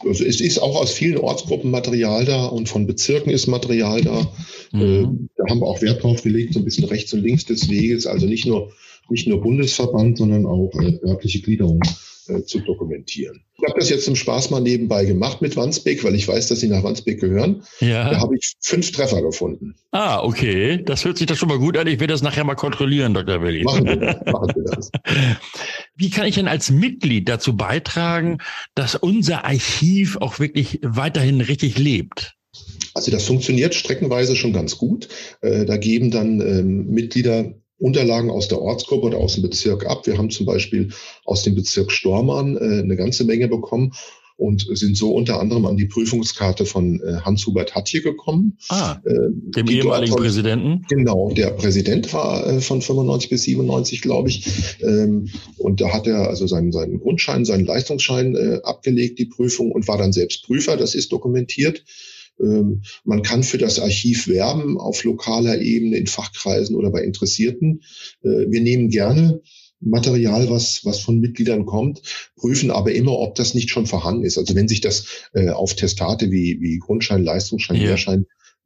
Also 0.00 0.24
es 0.24 0.40
ist 0.40 0.58
auch 0.58 0.80
aus 0.80 0.92
vielen 0.92 1.18
Ortsgruppen 1.18 1.70
Material 1.70 2.24
da 2.24 2.46
und 2.46 2.68
von 2.68 2.86
Bezirken 2.86 3.30
ist 3.30 3.46
Material 3.46 4.00
da. 4.02 4.32
Mhm. 4.72 4.80
Äh, 4.80 5.28
da 5.36 5.44
haben 5.50 5.60
wir 5.60 5.66
auch 5.66 5.82
Wert 5.82 6.02
drauf 6.02 6.22
gelegt, 6.22 6.54
so 6.54 6.60
ein 6.60 6.64
bisschen 6.64 6.84
rechts 6.84 7.12
und 7.12 7.22
links 7.22 7.44
des 7.44 7.68
Weges. 7.68 8.06
Also 8.06 8.26
nicht 8.26 8.46
nur, 8.46 8.72
nicht 9.08 9.28
nur 9.28 9.40
Bundesverband, 9.40 10.18
sondern 10.18 10.46
auch 10.46 10.72
äh, 10.80 10.98
örtliche 11.04 11.40
Gliederung 11.40 11.80
äh, 12.28 12.42
zu 12.44 12.60
dokumentieren. 12.60 13.42
Ich 13.58 13.68
habe 13.68 13.78
das 13.78 13.90
jetzt 13.90 14.04
zum 14.04 14.16
Spaß 14.16 14.50
mal 14.50 14.60
nebenbei 14.60 15.04
gemacht 15.04 15.42
mit 15.42 15.56
Wandsbek, 15.56 16.02
weil 16.04 16.14
ich 16.14 16.26
weiß, 16.26 16.48
dass 16.48 16.60
Sie 16.60 16.68
nach 16.68 16.82
Wandsbek 16.82 17.20
gehören. 17.20 17.62
Ja. 17.80 18.10
Da 18.10 18.18
habe 18.18 18.36
ich 18.36 18.54
fünf 18.60 18.90
Treffer 18.92 19.22
gefunden. 19.22 19.74
Ah, 19.90 20.22
okay. 20.22 20.82
Das 20.84 21.04
hört 21.04 21.18
sich 21.18 21.26
doch 21.26 21.36
schon 21.36 21.48
mal 21.48 21.58
gut 21.58 21.76
an. 21.76 21.86
Ich 21.86 22.00
werde 22.00 22.12
das 22.12 22.22
nachher 22.22 22.44
mal 22.44 22.54
kontrollieren, 22.54 23.14
Dr. 23.14 23.42
Willi. 23.42 23.62
Machen 23.62 23.86
wir, 23.86 24.22
machen 24.26 24.52
wir 24.54 24.64
das. 24.64 24.90
Wie 26.02 26.10
kann 26.10 26.26
ich 26.26 26.34
denn 26.34 26.48
als 26.48 26.68
Mitglied 26.68 27.28
dazu 27.28 27.56
beitragen, 27.56 28.38
dass 28.74 28.96
unser 28.96 29.44
Archiv 29.44 30.16
auch 30.16 30.40
wirklich 30.40 30.80
weiterhin 30.82 31.40
richtig 31.40 31.78
lebt? 31.78 32.34
Also 32.92 33.12
das 33.12 33.24
funktioniert 33.24 33.72
streckenweise 33.72 34.34
schon 34.34 34.52
ganz 34.52 34.78
gut. 34.78 35.08
Äh, 35.42 35.64
da 35.64 35.76
geben 35.76 36.10
dann 36.10 36.40
ähm, 36.40 36.88
Mitglieder 36.88 37.54
Unterlagen 37.78 38.32
aus 38.32 38.48
der 38.48 38.60
Ortsgruppe 38.60 39.06
oder 39.06 39.18
aus 39.18 39.34
dem 39.34 39.42
Bezirk 39.42 39.86
ab. 39.86 40.04
Wir 40.04 40.18
haben 40.18 40.30
zum 40.30 40.44
Beispiel 40.44 40.90
aus 41.24 41.44
dem 41.44 41.54
Bezirk 41.54 41.92
Stormann 41.92 42.56
äh, 42.56 42.82
eine 42.82 42.96
ganze 42.96 43.22
Menge 43.22 43.46
bekommen 43.46 43.92
und 44.42 44.66
sind 44.76 44.96
so 44.96 45.12
unter 45.12 45.38
anderem 45.38 45.66
an 45.66 45.76
die 45.76 45.86
Prüfungskarte 45.86 46.66
von 46.66 47.00
äh, 47.00 47.20
Hans-Hubert 47.20 47.76
Hatje 47.76 48.02
gekommen. 48.02 48.58
Ah, 48.68 49.00
äh, 49.04 49.12
dem 49.30 49.68
ehemaligen 49.68 50.10
dort, 50.10 50.22
Präsidenten? 50.22 50.84
Genau, 50.88 51.30
der 51.30 51.50
Präsident 51.50 52.12
war 52.12 52.44
äh, 52.46 52.60
von 52.60 52.82
95 52.82 53.30
bis 53.30 53.44
97, 53.44 54.02
glaube 54.02 54.30
ich. 54.30 54.44
Ähm, 54.80 55.28
und 55.58 55.80
da 55.80 55.92
hat 55.92 56.08
er 56.08 56.28
also 56.28 56.48
seinen, 56.48 56.72
seinen 56.72 56.98
Grundschein, 56.98 57.44
seinen 57.44 57.64
Leistungsschein 57.64 58.62
abgelegt, 58.64 59.18
die 59.18 59.26
Prüfung, 59.26 59.70
und 59.70 59.86
war 59.86 59.98
dann 59.98 60.12
selbst 60.12 60.44
Prüfer. 60.44 60.76
Das 60.76 60.96
ist 60.96 61.12
dokumentiert. 61.12 61.84
Ähm, 62.40 62.82
man 63.04 63.22
kann 63.22 63.44
für 63.44 63.58
das 63.58 63.78
Archiv 63.78 64.26
werben 64.26 64.76
auf 64.78 65.04
lokaler 65.04 65.60
Ebene, 65.60 65.98
in 65.98 66.08
Fachkreisen 66.08 66.74
oder 66.74 66.90
bei 66.90 67.02
Interessierten. 67.02 67.82
Wir 68.22 68.60
nehmen 68.60 68.88
gerne 68.88 69.40
Material, 69.82 70.48
was, 70.48 70.84
was 70.84 71.00
von 71.00 71.18
Mitgliedern 71.18 71.66
kommt, 71.66 72.02
prüfen 72.36 72.70
aber 72.70 72.92
immer, 72.92 73.18
ob 73.18 73.34
das 73.34 73.54
nicht 73.54 73.70
schon 73.70 73.86
vorhanden 73.86 74.24
ist. 74.24 74.38
Also 74.38 74.54
wenn 74.54 74.68
sich 74.68 74.80
das 74.80 75.06
äh, 75.34 75.50
auf 75.50 75.74
Testate 75.74 76.30
wie, 76.30 76.58
wie 76.60 76.78
Grundschein, 76.78 77.22
Leistungsschein, 77.22 77.80
ja. 77.80 78.16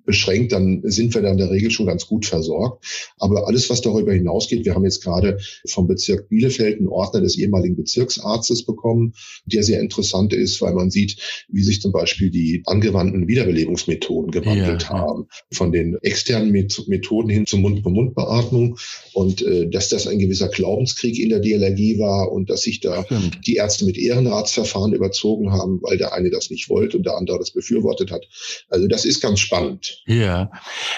Beschränkt, 0.07 0.53
dann 0.53 0.83
sind 0.85 1.15
wir 1.15 1.23
da 1.23 1.31
in 1.31 1.39
der 1.39 1.51
Regel 1.51 1.71
schon 1.71 1.87
ganz 1.87 2.07
gut 2.07 2.27
versorgt. 2.27 2.85
Aber 3.19 3.47
alles, 3.47 3.69
was 3.69 3.81
darüber 3.81 4.13
hinausgeht, 4.13 4.65
wir 4.65 4.75
haben 4.75 4.85
jetzt 4.85 5.03
gerade 5.03 5.39
vom 5.67 5.87
Bezirk 5.87 6.29
Bielefeld 6.29 6.79
einen 6.79 6.89
Ordner 6.89 7.21
des 7.21 7.37
ehemaligen 7.37 7.77
Bezirksarztes 7.77 8.65
bekommen, 8.65 9.15
der 9.45 9.63
sehr 9.63 9.81
interessant 9.81 10.33
ist, 10.33 10.61
weil 10.63 10.75
man 10.75 10.91
sieht, 10.91 11.47
wie 11.49 11.63
sich 11.63 11.81
zum 11.81 11.93
Beispiel 11.93 12.31
die 12.31 12.63
angewandten 12.67 13.29
Wiederbelebungsmethoden 13.29 14.31
gewandelt 14.31 14.85
ja. 14.85 14.89
haben. 14.91 15.27
Von 15.53 15.73
den 15.73 15.97
externen 16.03 16.51
Methoden 16.51 17.29
hin 17.29 17.47
zur 17.47 17.59
Mund-zu-Mund-Beatmung 17.61 18.79
und 19.13 19.43
äh, 19.43 19.69
dass 19.69 19.89
das 19.89 20.07
ein 20.07 20.19
gewisser 20.19 20.49
Glaubenskrieg 20.49 21.19
in 21.19 21.31
der 21.31 21.41
DLRG 21.41 21.99
war 21.99 22.33
und 22.33 22.51
dass 22.51 22.63
sich 22.63 22.81
da 22.81 23.05
Stimmt. 23.05 23.41
die 23.47 23.57
Ärzte 23.57 23.85
mit 23.85 23.99
Ehrenratsverfahren 23.99 24.93
überzogen 24.93 25.53
haben, 25.53 25.81
weil 25.83 25.99
der 25.99 26.13
eine 26.13 26.31
das 26.31 26.51
nicht 26.51 26.69
wollte 26.69 26.97
und 26.97 27.05
der 27.07 27.17
andere 27.17 27.39
das 27.39 27.51
befürwortet 27.51 28.11
hat. 28.11 28.27
Also 28.69 28.87
das 28.87 29.05
ist 29.05 29.21
ganz 29.21 29.41
spannend. 29.41 29.96
Ja. 30.05 30.51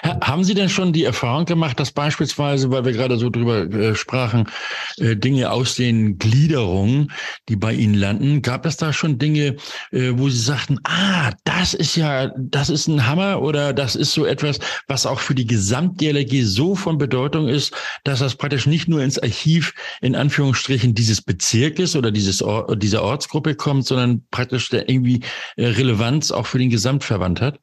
Haben 0.02 0.44
Sie 0.44 0.54
denn 0.54 0.68
schon 0.68 0.92
die 0.92 1.04
Erfahrung 1.04 1.44
gemacht, 1.44 1.80
dass 1.80 1.92
beispielsweise, 1.92 2.70
weil 2.70 2.84
wir 2.84 2.92
gerade 2.92 3.16
so 3.16 3.30
drüber 3.30 3.60
äh, 3.70 3.94
sprachen, 3.94 4.48
äh, 4.98 5.16
Dinge 5.16 5.50
aus 5.50 5.76
den 5.76 6.18
Gliederungen, 6.18 7.12
die 7.48 7.56
bei 7.56 7.72
Ihnen 7.72 7.94
landen, 7.94 8.42
gab 8.42 8.66
es 8.66 8.76
da 8.76 8.92
schon 8.92 9.18
Dinge, 9.18 9.56
äh, 9.92 10.10
wo 10.14 10.28
Sie 10.28 10.40
sagten, 10.40 10.78
ah, 10.84 11.32
das 11.44 11.74
ist 11.74 11.96
ja, 11.96 12.30
das 12.36 12.68
ist 12.68 12.86
ein 12.88 13.06
Hammer 13.06 13.40
oder 13.40 13.72
das 13.72 13.96
ist 13.96 14.12
so 14.12 14.26
etwas, 14.26 14.58
was 14.88 15.06
auch 15.06 15.20
für 15.20 15.34
die 15.34 15.46
Gesamtdialogie 15.46 16.42
so 16.42 16.74
von 16.74 16.98
Bedeutung 16.98 17.48
ist, 17.48 17.74
dass 18.04 18.18
das 18.18 18.34
praktisch 18.34 18.66
nicht 18.66 18.88
nur 18.88 19.02
ins 19.02 19.18
Archiv 19.18 19.72
in 20.00 20.16
Anführungsstrichen 20.16 20.94
dieses 20.94 21.22
Bezirkes 21.22 21.96
oder 21.96 22.10
dieses 22.10 22.42
Or 22.42 22.76
dieser 22.76 23.02
Ortsgruppe 23.02 23.54
kommt, 23.54 23.86
sondern 23.86 24.26
praktisch 24.30 24.68
der 24.68 24.88
irgendwie 24.88 25.20
äh, 25.56 25.66
Relevanz 25.66 26.30
auch 26.30 26.46
für 26.46 26.58
den 26.58 26.70
Gesamtverband 26.70 27.40
hat? 27.40 27.60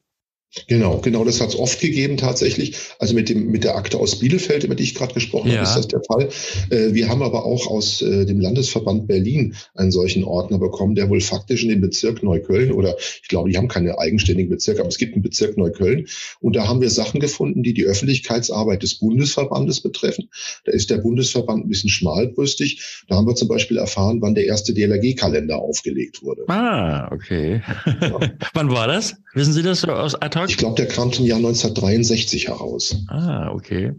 Genau, 0.68 0.98
genau, 0.98 1.24
das 1.24 1.40
hat 1.40 1.50
es 1.50 1.58
oft 1.58 1.80
gegeben 1.80 2.16
tatsächlich. 2.16 2.76
Also 2.98 3.14
mit 3.14 3.28
dem 3.28 3.50
mit 3.50 3.64
der 3.64 3.76
Akte 3.76 3.98
aus 3.98 4.18
Bielefeld, 4.18 4.64
über 4.64 4.74
die 4.74 4.84
ich 4.84 4.94
gerade 4.94 5.14
gesprochen 5.14 5.50
ja. 5.50 5.58
habe, 5.58 5.68
ist 5.68 5.76
das 5.76 5.88
der 5.88 6.02
Fall. 6.02 6.28
Äh, 6.70 6.94
wir 6.94 7.08
haben 7.08 7.22
aber 7.22 7.44
auch 7.44 7.66
aus 7.66 8.02
äh, 8.02 8.24
dem 8.24 8.40
Landesverband 8.40 9.06
Berlin 9.06 9.54
einen 9.74 9.92
solchen 9.92 10.24
Ordner 10.24 10.58
bekommen, 10.58 10.94
der 10.94 11.08
wohl 11.08 11.20
faktisch 11.20 11.62
in 11.62 11.68
dem 11.68 11.80
Bezirk 11.80 12.22
Neukölln 12.22 12.72
oder 12.72 12.96
ich 12.98 13.28
glaube, 13.28 13.50
die 13.50 13.56
haben 13.56 13.68
keine 13.68 13.98
eigenständigen 13.98 14.50
Bezirke, 14.50 14.80
aber 14.80 14.88
es 14.88 14.98
gibt 14.98 15.14
einen 15.14 15.22
Bezirk 15.22 15.56
Neukölln 15.56 16.06
und 16.40 16.56
da 16.56 16.66
haben 16.66 16.80
wir 16.80 16.90
Sachen 16.90 17.20
gefunden, 17.20 17.62
die 17.62 17.74
die 17.74 17.84
Öffentlichkeitsarbeit 17.84 18.82
des 18.82 18.94
Bundesverbandes 18.94 19.80
betreffen. 19.80 20.30
Da 20.64 20.72
ist 20.72 20.90
der 20.90 20.98
Bundesverband 20.98 21.66
ein 21.66 21.68
bisschen 21.68 21.90
schmalbrüstig. 21.90 23.04
Da 23.08 23.16
haben 23.16 23.26
wir 23.26 23.34
zum 23.34 23.48
Beispiel 23.48 23.76
erfahren, 23.76 24.20
wann 24.22 24.34
der 24.34 24.46
erste 24.46 24.72
DLRG-Kalender 24.72 25.58
aufgelegt 25.58 26.22
wurde. 26.22 26.44
Ah, 26.48 27.10
okay. 27.12 27.62
Ja. 28.00 28.18
wann 28.54 28.70
war 28.70 28.88
das? 28.88 29.16
Wissen 29.34 29.52
Sie 29.52 29.62
das 29.62 29.84
aus 29.84 30.14
ad 30.14 30.38
hoc? 30.38 30.45
Ich 30.48 30.56
glaube, 30.56 30.76
der 30.76 30.88
kam 30.88 31.12
zum 31.12 31.26
Jahr 31.26 31.38
1963 31.38 32.48
heraus. 32.48 32.96
Ah, 33.08 33.50
okay. 33.52 33.92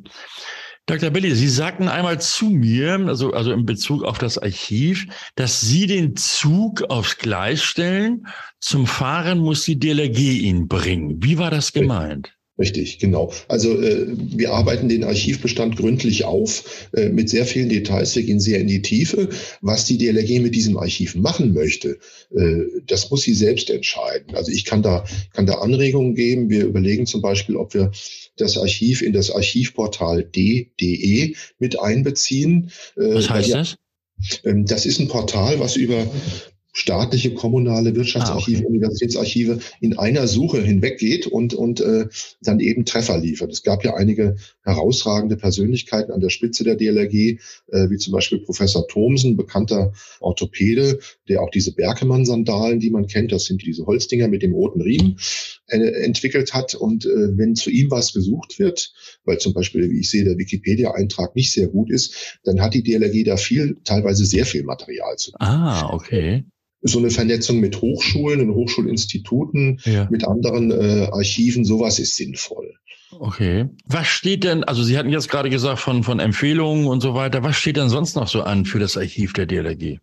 Dr. 0.88 1.10
Billy, 1.10 1.36
Sie 1.36 1.50
sagten 1.50 1.90
einmal 1.90 2.22
zu 2.22 2.46
mir, 2.46 2.94
also, 3.08 3.34
also 3.34 3.52
in 3.52 3.66
Bezug 3.66 4.04
auf 4.04 4.20
das 4.20 4.38
Archiv, 4.38 5.08
dass 5.36 5.60
Sie 5.60 5.86
den 5.86 6.16
Zug 6.16 6.84
aufs 6.90 7.18
Gleis 7.18 7.62
stellen. 7.62 8.26
Zum 8.62 8.88
Fahren 8.88 9.40
muss 9.40 9.66
die 9.66 9.78
DLRG 9.78 10.18
ihn 10.18 10.70
bringen. 10.70 11.22
Wie 11.22 11.38
war 11.38 11.52
das 11.52 11.74
gemeint? 11.74 12.37
Richtig, 12.60 12.98
genau. 12.98 13.32
Also 13.48 13.80
äh, 13.80 14.08
wir 14.08 14.52
arbeiten 14.52 14.90
den 14.90 15.04
Archivbestand 15.04 15.78
gründlich 15.78 16.26
auf 16.26 16.88
äh, 16.94 17.10
mit 17.10 17.30
sehr 17.30 17.46
vielen 17.46 17.70
Details. 17.70 18.16
Wir 18.16 18.24
gehen 18.24 18.40
sehr 18.40 18.60
in 18.60 18.68
die 18.68 18.82
Tiefe. 18.82 19.30
Was 19.62 19.86
die 19.86 20.00
DLRG 20.00 20.42
mit 20.42 20.56
diesem 20.56 20.76
Archiv 20.78 21.16
machen 21.16 21.54
möchte, 21.54 22.00
äh, 22.36 22.64
das 22.88 23.12
muss 23.12 23.22
sie 23.22 23.36
selbst 23.36 23.70
entscheiden. 23.70 24.36
Also 24.36 24.52
ich 24.52 24.66
kann 24.66 24.82
da, 24.82 25.06
kann 25.34 25.46
da 25.46 25.60
Anregungen 25.60 26.16
geben. 26.16 26.50
Wir 26.50 26.66
überlegen 26.66 27.06
zum 27.06 27.22
Beispiel, 27.22 27.58
ob 27.58 27.76
wir 27.76 27.92
das 28.38 28.58
Archiv 28.58 29.04
in 29.04 29.14
das 29.14 29.30
Archivportal 29.30 30.24
d.de 30.24 31.36
mit 31.60 31.80
einbeziehen. 31.80 32.72
Äh, 32.96 33.14
was 33.14 33.30
heißt 33.30 33.54
das? 33.54 33.76
Ähm, 34.44 34.66
das 34.66 34.88
ist 34.88 35.00
ein 35.00 35.08
Portal, 35.08 35.60
was 35.60 35.76
über 35.76 36.08
staatliche, 36.78 37.34
kommunale 37.34 37.96
Wirtschaftsarchive, 37.96 38.60
ah, 38.60 38.62
okay. 38.62 38.68
Universitätsarchive 38.68 39.60
in 39.82 39.98
einer 39.98 40.28
Suche 40.28 40.62
hinweggeht 40.62 41.26
und, 41.26 41.56
und 41.56 41.82
äh, 41.82 42.06
dann 42.42 42.60
eben 42.60 42.86
Treffer 42.86 43.18
liefert. 43.18 43.52
Es 43.52 43.64
gab 43.64 43.84
ja 43.84 43.96
einige 43.96 44.36
herausragende 44.62 45.38
Persönlichkeiten 45.38 46.12
an 46.12 46.22
der 46.22 46.30
Spitze 46.30 46.64
der 46.64 46.76
DLRG, 46.76 47.40
äh, 47.72 47.90
wie 47.90 47.98
zum 47.98 48.14
Beispiel 48.14 48.40
Professor 48.40 48.88
Thomsen, 48.88 49.36
bekannter 49.36 49.94
Orthopäde, 50.20 51.00
der 51.28 51.42
auch 51.42 51.50
diese 51.50 51.74
Berkemann-Sandalen, 51.74 52.80
die 52.80 52.92
man 52.92 53.08
kennt, 53.08 53.32
das 53.32 53.46
sind 53.46 53.66
diese 53.66 53.88
Holzdinger 53.88 54.28
mit 54.28 54.44
dem 54.44 54.54
roten 54.54 54.82
Riemen, 54.82 55.18
äh, 55.66 55.80
entwickelt 55.80 56.54
hat. 56.54 56.76
Und 56.76 57.08
äh, 57.08 57.38
wenn 57.38 57.56
zu 57.56 57.72
ihm 57.72 57.90
was 57.90 58.14
gesucht 58.14 58.60
wird, 58.60 58.94
weil 59.26 59.40
zum 59.40 59.56
Beispiel, 59.56 59.90
wie 59.90 60.02
ich 60.02 60.12
sehe, 60.12 60.26
der 60.26 60.38
Wikipedia-Eintrag 60.38 61.36
nicht 61.36 61.52
sehr 61.54 61.70
gut 61.70 61.90
ist, 61.90 62.40
dann 62.44 62.62
hat 62.62 62.76
die 62.76 62.84
DLRG 62.84 63.24
da 63.24 63.36
viel, 63.36 63.78
teilweise 63.84 64.26
sehr 64.26 64.46
viel 64.46 64.62
Material 64.62 65.16
zu. 65.16 65.32
Ah, 65.40 65.92
okay 65.92 66.46
so 66.88 67.00
eine 67.00 67.10
Vernetzung 67.10 67.60
mit 67.60 67.82
Hochschulen 67.82 68.42
und 68.42 68.56
Hochschulinstituten, 68.56 69.80
ja. 69.86 70.08
mit 70.10 70.26
anderen 70.26 70.72
äh, 70.72 71.08
Archiven, 71.12 71.66
sowas 71.66 72.00
ist 72.00 72.16
sinnvoll. 72.16 72.74
Okay. 73.20 73.70
Was 73.86 74.08
steht 74.08 74.44
denn, 74.44 74.64
also 74.64 74.84
Sie 74.84 74.98
hatten 74.98 75.10
jetzt 75.10 75.30
gerade 75.30 75.50
gesagt 75.50 75.80
von, 75.80 76.04
von 76.04 76.20
Empfehlungen 76.20 76.88
und 76.88 77.02
so 77.02 77.14
weiter, 77.14 77.44
was 77.44 77.56
steht 77.56 77.78
denn 77.78 77.90
sonst 77.90 78.16
noch 78.16 78.28
so 78.28 78.44
an 78.44 78.66
für 78.66 78.80
das 78.80 78.98
Archiv 78.98 79.34
der 79.34 79.46
DLRG? 79.46 80.00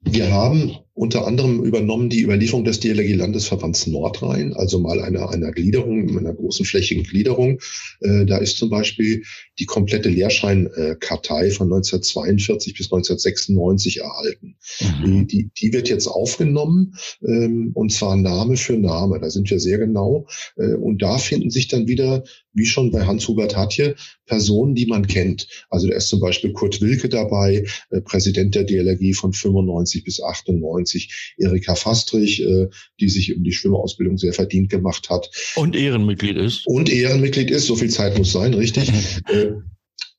Wir 0.00 0.30
haben 0.30 0.76
unter 0.98 1.28
anderem 1.28 1.62
übernommen 1.62 2.10
die 2.10 2.22
Überlieferung 2.22 2.64
des 2.64 2.80
DLRG 2.80 3.14
Landesverbands 3.14 3.86
Nordrhein, 3.86 4.52
also 4.54 4.80
mal 4.80 5.00
einer, 5.00 5.30
einer 5.30 5.52
Gliederung, 5.52 6.18
einer 6.18 6.34
großen 6.34 6.66
flächigen 6.66 7.04
Gliederung. 7.04 7.60
Äh, 8.00 8.26
da 8.26 8.38
ist 8.38 8.58
zum 8.58 8.68
Beispiel 8.68 9.22
die 9.60 9.66
komplette 9.66 10.08
Lehrscheinkartei 10.08 11.52
von 11.52 11.68
1942 11.68 12.74
bis 12.74 12.86
1996 12.86 14.00
erhalten. 14.00 14.56
Mhm. 14.80 15.28
Die, 15.28 15.50
die 15.56 15.72
wird 15.72 15.88
jetzt 15.88 16.08
aufgenommen, 16.08 16.96
ähm, 17.24 17.70
und 17.74 17.92
zwar 17.92 18.16
Name 18.16 18.56
für 18.56 18.76
Name. 18.76 19.20
Da 19.20 19.30
sind 19.30 19.48
wir 19.50 19.60
sehr 19.60 19.78
genau. 19.78 20.26
Äh, 20.56 20.74
und 20.74 21.00
da 21.00 21.18
finden 21.18 21.50
sich 21.50 21.68
dann 21.68 21.86
wieder, 21.86 22.24
wie 22.52 22.66
schon 22.66 22.90
bei 22.90 23.06
Hans-Hubert 23.06 23.56
Hatje, 23.56 23.94
Personen, 24.26 24.74
die 24.74 24.86
man 24.86 25.06
kennt. 25.06 25.48
Also 25.70 25.88
da 25.88 25.94
ist 25.94 26.08
zum 26.08 26.20
Beispiel 26.20 26.52
Kurt 26.52 26.80
Wilke 26.80 27.08
dabei, 27.08 27.64
äh, 27.90 28.00
Präsident 28.00 28.56
der 28.56 28.64
DLRG 28.64 29.14
von 29.14 29.32
95 29.32 30.02
bis 30.02 30.20
98. 30.20 30.87
1990 30.88 31.34
Erika 31.38 31.74
Fastrich, 31.74 32.42
äh, 32.42 32.68
die 33.00 33.08
sich 33.08 33.36
um 33.36 33.44
die 33.44 33.52
Schwimmausbildung 33.52 34.18
sehr 34.18 34.32
verdient 34.32 34.70
gemacht 34.70 35.10
hat. 35.10 35.30
Und 35.56 35.76
Ehrenmitglied 35.76 36.36
ist. 36.36 36.66
Und 36.66 36.90
Ehrenmitglied 36.90 37.50
ist, 37.50 37.66
so 37.66 37.76
viel 37.76 37.90
Zeit 37.90 38.18
muss 38.18 38.32
sein, 38.32 38.54
richtig. 38.54 38.90
Äh, 39.28 39.52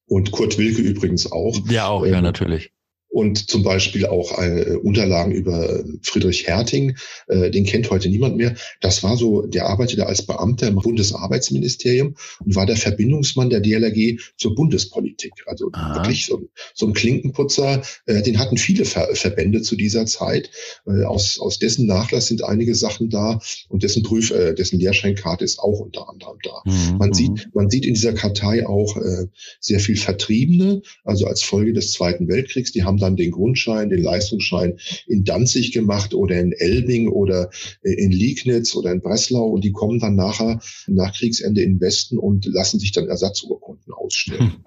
und 0.06 0.32
Kurt 0.32 0.58
Wilke 0.58 0.82
übrigens 0.82 1.32
auch. 1.32 1.58
Ja, 1.70 1.88
auch, 1.88 2.06
ja, 2.06 2.18
ähm, 2.18 2.24
natürlich 2.24 2.72
und 3.10 3.50
zum 3.50 3.64
Beispiel 3.64 4.06
auch 4.06 4.40
äh, 4.40 4.76
Unterlagen 4.76 5.32
über 5.32 5.84
Friedrich 6.04 6.48
Herting, 6.48 6.96
äh, 7.28 7.50
den 7.50 7.66
kennt 7.66 7.90
heute 7.90 8.08
niemand 8.08 8.38
mehr. 8.38 8.56
Das 8.82 9.04
war 9.04 9.18
so, 9.18 9.42
der 9.48 9.66
arbeitete 9.66 10.06
als 10.06 10.26
Beamter 10.26 10.68
im 10.68 10.76
Bundesarbeitsministerium 10.76 12.16
und 12.46 12.56
war 12.56 12.68
der 12.68 12.78
Verbindungsmann 12.78 13.50
der 13.50 13.62
DLRG 13.62 14.20
zur 14.38 14.54
Bundespolitik. 14.54 15.34
Also 15.48 15.70
Aha. 15.74 15.96
wirklich 15.96 16.28
so, 16.28 16.50
so, 16.76 16.86
ein 16.86 16.94
Klinkenputzer, 16.94 17.82
äh, 18.06 18.22
den 18.22 18.38
hatten 18.38 18.58
viele 18.58 18.86
Ver 18.86 19.10
Verbände 19.14 19.64
zu 19.64 19.76
dieser 19.76 20.06
Zeit. 20.06 20.52
Äh, 20.86 21.04
aus, 21.04 21.40
aus 21.40 21.58
dessen 21.58 21.88
Nachlass 21.88 22.28
sind 22.28 22.44
einige 22.44 22.76
Sachen 22.76 23.10
da 23.10 23.40
und 23.70 23.82
dessen 23.82 24.04
Prüf, 24.04 24.30
äh, 24.30 24.54
dessen 24.54 24.80
Lehrscheinkarte 24.80 25.44
ist 25.44 25.60
auch 25.60 25.80
unter 25.80 26.10
anderem 26.10 26.38
da. 26.44 26.62
Mhm. 26.66 26.98
Man 26.98 27.14
sieht, 27.14 27.32
mhm. 27.32 27.52
man 27.54 27.70
sieht 27.72 27.86
in 27.86 27.96
dieser 27.96 28.14
Kartei 28.14 28.68
auch 28.68 28.98
äh, 28.98 29.26
sehr 29.60 29.80
viel 29.80 29.98
Vertriebene, 29.98 30.84
also 31.04 31.26
als 31.26 31.42
Folge 31.42 31.74
des 31.74 31.92
Zweiten 31.92 32.28
Weltkriegs, 32.28 32.72
die 32.72 32.84
haben 32.84 32.99
dann 33.00 33.16
den 33.16 33.32
Grundschein, 33.32 33.90
den 33.90 34.04
Leistungsschein 34.04 34.78
in 35.08 35.24
Danzig 35.24 35.72
gemacht 35.72 36.14
oder 36.14 36.40
in 36.40 36.52
Elbing 36.54 37.10
oder 37.10 37.50
äh, 37.84 37.94
in 37.94 38.12
Liegnitz 38.12 38.76
oder 38.76 38.92
in 38.92 39.02
Breslau 39.02 39.48
und 39.48 39.64
die 39.64 39.72
kommen 39.72 40.00
dann 40.00 40.16
nachher 40.16 40.60
nach 40.88 41.14
Kriegsende 41.14 41.62
in 41.62 41.76
den 41.76 41.82
Westen 41.82 42.18
und 42.18 42.46
lassen 42.46 42.80
sich 42.80 42.92
dann 42.92 43.08
Ersatzurkunden 43.08 43.94
ausstellen. 43.94 44.40
Hm. 44.40 44.66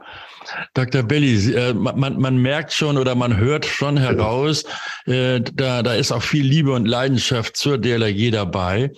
Dr. 0.75 1.03
Belli, 1.03 1.53
äh, 1.53 1.73
man, 1.75 2.19
man 2.19 2.37
merkt 2.39 2.73
schon 2.73 2.99
oder 2.99 3.15
man 3.15 3.37
hört 3.37 3.65
schon 3.65 3.97
heraus, 3.97 4.65
äh, 5.07 5.41
da, 5.41 5.83
da 5.83 5.95
ist 5.95 6.13
auch 6.13 6.23
viel 6.23 6.45
Liebe 6.45 6.73
und 6.73 6.87
Leidenschaft 6.87 7.57
zur 7.57 7.79
DLRG 7.79 8.31
dabei. 8.31 8.93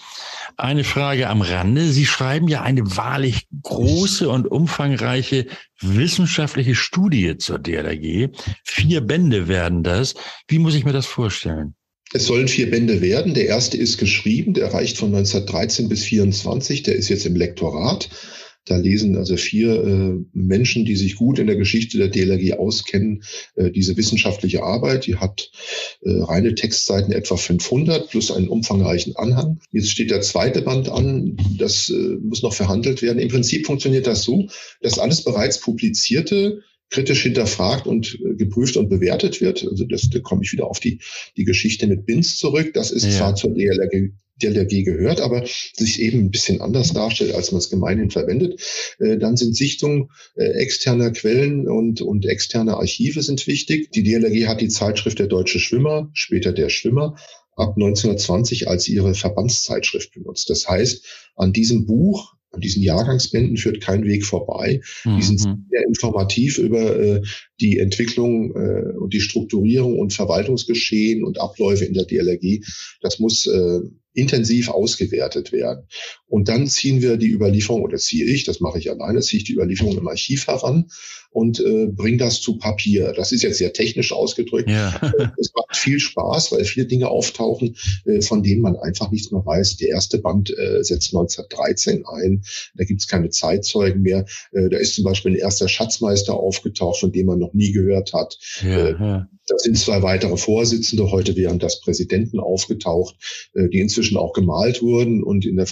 Eine 0.57 0.85
Frage 0.85 1.29
am 1.29 1.43
Rande. 1.43 1.87
Sie 1.87 2.07
schreiben 2.07 2.49
ja 2.49 2.63
eine 2.63 2.97
wahrlich 2.97 3.47
große 3.63 4.29
und 4.29 4.47
umfangreiche 4.47 5.47
wissenschaftliche 5.81 6.75
Studie 6.75 7.37
zur 7.39 7.59
DLRG. 7.59 8.31
Vier 8.63 9.01
Bände 9.01 9.24
werden 9.49 9.83
das. 9.83 10.15
Wie 10.49 10.59
muss 10.59 10.75
ich 10.75 10.85
mir 10.85 10.93
das 10.93 11.07
vorstellen? 11.07 11.75
Es 12.13 12.27
sollen 12.27 12.49
vier 12.49 12.71
Bände 12.71 13.01
werden. 13.01 13.35
Der 13.35 13.47
erste 13.47 13.77
ist 13.77 13.99
geschrieben, 13.99 14.55
der 14.55 14.73
reicht 14.73 14.97
von 14.97 15.09
1913 15.09 15.89
bis 15.89 16.05
24. 16.05 16.83
Der 16.85 16.95
ist 16.95 17.09
jetzt 17.09 17.27
im 17.27 17.35
Lektorat. 17.35 18.09
Da 18.67 18.77
lesen 18.77 19.17
also 19.17 19.37
vier 19.37 19.85
äh, 19.85 20.25
Menschen, 20.33 20.87
die 20.87 20.97
sich 20.97 21.17
gut 21.17 21.39
in 21.39 21.47
der 21.47 21.57
Geschichte 21.57 21.99
der 21.99 22.09
DLRG 22.09 22.55
auskennen, 22.55 23.23
äh, 23.57 23.71
diese 23.71 23.97
wissenschaftliche 23.97 24.63
Arbeit. 24.63 25.07
Die 25.07 25.17
hat 25.17 25.51
äh, 26.01 26.13
reine 26.23 26.55
Textseiten 26.55 27.13
etwa 27.13 27.37
500 27.37 28.09
plus 28.09 28.31
einen 28.31 28.49
umfangreichen 28.49 29.17
Anhang. 29.17 29.61
Jetzt 29.71 29.91
steht 29.91 30.11
der 30.11 30.23
zweite 30.23 30.63
Band 30.63 30.89
an. 30.89 31.37
Das 31.59 31.91
äh, 31.91 32.17
muss 32.23 32.43
noch 32.43 32.55
verhandelt 32.55 33.03
werden. 33.03 33.19
Im 33.19 33.29
Prinzip 33.29 33.67
funktioniert 33.67 34.07
das 34.07 34.23
so, 34.23 34.49
dass 34.81 34.99
alles 34.99 35.25
bereits 35.25 35.61
publizierte 35.61 36.63
kritisch 36.91 37.23
hinterfragt 37.23 37.87
und 37.87 38.19
äh, 38.25 38.35
geprüft 38.35 38.77
und 38.77 38.89
bewertet 38.89 39.41
wird. 39.41 39.67
Also 39.69 39.85
das, 39.85 40.09
da 40.11 40.21
komme 40.21 40.43
ich 40.45 40.53
wieder 40.53 40.67
auf 40.67 40.81
die, 40.81 41.01
die 41.37 41.45
Geschichte 41.45 41.87
mit 41.87 42.07
Binz 42.07 42.37
zurück. 42.37 42.73
Das 42.75 42.91
ist 42.91 43.05
ja. 43.05 43.11
zwar 43.11 43.35
zur 43.35 43.55
DLRG 43.55 44.13
DLRG 44.43 44.85
gehört, 44.85 45.21
aber 45.21 45.45
sich 45.75 46.01
eben 46.01 46.19
ein 46.19 46.31
bisschen 46.31 46.61
anders 46.61 46.93
darstellt, 46.93 47.35
als 47.35 47.53
man 47.53 47.61
es 47.61 47.71
gemeinhin 47.71 48.11
verwendet. 48.11 48.61
Äh, 48.99 49.19
dann 49.19 49.37
sind 49.37 49.57
Sichtungen 49.57 50.11
äh, 50.35 50.45
externer 50.45 51.13
Quellen 51.13 51.69
und, 51.69 52.01
und 52.01 52.27
externe 52.27 52.77
Archive 52.77 53.23
sind 53.23 53.47
wichtig. 53.47 53.91
Die 53.93 54.03
DLRG 54.03 54.49
hat 54.49 54.61
die 54.61 54.69
Zeitschrift 54.69 55.19
Der 55.19 55.29
Deutsche 55.29 55.61
Schwimmer, 55.61 56.11
später 56.15 56.53
Der 56.53 56.69
Schwimmer, 56.69 57.17
ab 57.57 57.75
1920 57.77 58.69
als 58.69 58.89
ihre 58.89 59.15
Verbandszeitschrift 59.15 60.13
benutzt. 60.13 60.51
Das 60.51 60.69
heißt, 60.69 61.05
an 61.37 61.53
diesem 61.53 61.87
Buch 61.87 62.35
an 62.55 62.61
diesen 62.61 62.83
Jahrgangsbänden 62.83 63.57
führt 63.57 63.81
kein 63.81 64.05
Weg 64.05 64.25
vorbei. 64.25 64.81
Mhm. 65.05 65.17
Die 65.17 65.23
sind 65.23 65.45
mhm. 65.45 65.67
sehr 65.71 65.87
informativ 65.87 66.59
über 66.59 66.97
äh, 66.99 67.23
die 67.61 67.79
Entwicklung 67.79 68.55
äh, 68.57 68.97
und 68.97 69.13
die 69.13 69.21
Strukturierung 69.21 69.99
und 69.99 70.13
Verwaltungsgeschehen 70.13 71.25
und 71.25 71.41
Abläufe 71.41 71.85
in 71.85 71.95
der 71.95 72.05
DLRG. 72.05 72.65
Das 73.01 73.19
muss 73.19 73.47
äh, 73.47 73.81
intensiv 74.15 74.69
ausgewertet 74.69 75.53
werden. 75.53 75.87
Und 76.35 76.49
dann 76.49 76.67
ziehen 76.67 77.01
wir 77.01 77.17
die 77.17 77.31
Überlieferung, 77.31 77.83
oder 77.83 77.97
ziehe 77.97 78.27
ich, 78.27 78.43
das 78.43 78.59
mache 78.59 78.81
ich 78.81 78.91
alleine, 78.91 79.21
ziehe 79.21 79.39
ich 79.39 79.45
die 79.45 79.53
Überlieferung 79.53 79.97
im 79.97 80.09
Archiv 80.09 80.49
heran 80.49 80.87
und 81.31 81.61
äh, 81.61 81.87
bringe 81.87 82.17
das 82.17 82.41
zu 82.41 82.59
Papier. 82.59 83.13
Das 83.13 83.31
ist 83.31 83.43
jetzt 83.43 83.59
sehr 83.59 83.73
technisch 83.73 84.13
ausgedrückt. 84.13 84.69
Ja. 84.69 84.95
es 85.39 85.53
macht 85.55 85.77
viel 85.77 86.01
Spaß, 86.01 86.51
weil 86.51 86.65
viele 86.65 86.87
Dinge 86.87 87.09
auftauchen, 87.09 87.77
äh, 88.05 88.21
von 88.21 88.43
denen 88.43 88.63
man 88.63 88.75
einfach 88.75 89.13
nichts 89.13 89.31
mehr 89.31 89.47
weiß. 89.47 89.77
Der 89.77 89.91
erste 89.91 90.19
Band 90.19 90.51
äh, 90.51 90.83
setzt 90.83 91.15
1913 91.15 92.05
ein. 92.05 92.43
Da 92.75 92.83
gibt 92.83 93.01
es 93.01 93.07
keine 93.07 93.31
Zeitzeugen 93.31 94.03
mehr. 94.03 94.27
Äh, 94.51 94.71
da 94.71 94.79
ist 94.79 94.97
zum 94.97 95.05
Beispiel 95.05 95.33
ein 95.33 95.39
erster 95.39 95.69
Schatzmeister 95.69 96.35
aufgetaucht, 96.35 96.99
von 96.99 97.13
dem 97.13 97.27
man 97.27 97.39
noch 97.39 97.55
nie 97.55 97.71
gehört 97.71 98.13
hat. 98.13 98.41
Ja, 98.63 98.89
äh, 98.89 98.93
ja. 98.93 99.29
Da 99.47 99.59
sind 99.59 99.77
zwei 99.77 100.03
weitere 100.03 100.39
Vorsitzende 100.39 101.11
heute 101.11 101.37
während 101.37 101.63
das 101.63 101.81
Präsidenten 101.81 102.41
aufgetaucht, 102.41 103.17
äh, 103.55 103.69
die 103.69 103.81
inzwischen 103.81 104.17
auch 104.17 104.33
gemalt 104.33 104.81
wurden 104.81 105.23
und 105.23 105.45
in 105.45 105.57
der 105.57 105.67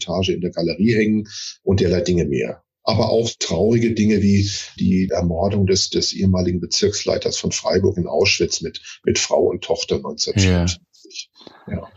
Verwaltungsetage 0.00 0.32
in 0.32 0.40
der 0.40 0.50
Galerie 0.50 0.94
hängen 0.94 1.28
und 1.62 1.80
derlei 1.80 2.00
Dinge 2.00 2.24
mehr. 2.24 2.62
Aber 2.82 3.10
auch 3.10 3.30
traurige 3.38 3.92
Dinge 3.92 4.22
wie 4.22 4.50
die 4.78 5.10
Ermordung 5.12 5.66
des, 5.66 5.90
des 5.90 6.12
ehemaligen 6.14 6.60
Bezirksleiters 6.60 7.36
von 7.36 7.52
Freiburg 7.52 7.98
in 7.98 8.06
Auschwitz 8.06 8.62
mit, 8.62 8.80
mit 9.04 9.18
Frau 9.18 9.44
und 9.44 9.62
Tochter 9.62 9.96
1950. 9.96 11.30
Ja. 11.66 11.74
ja. 11.74 11.88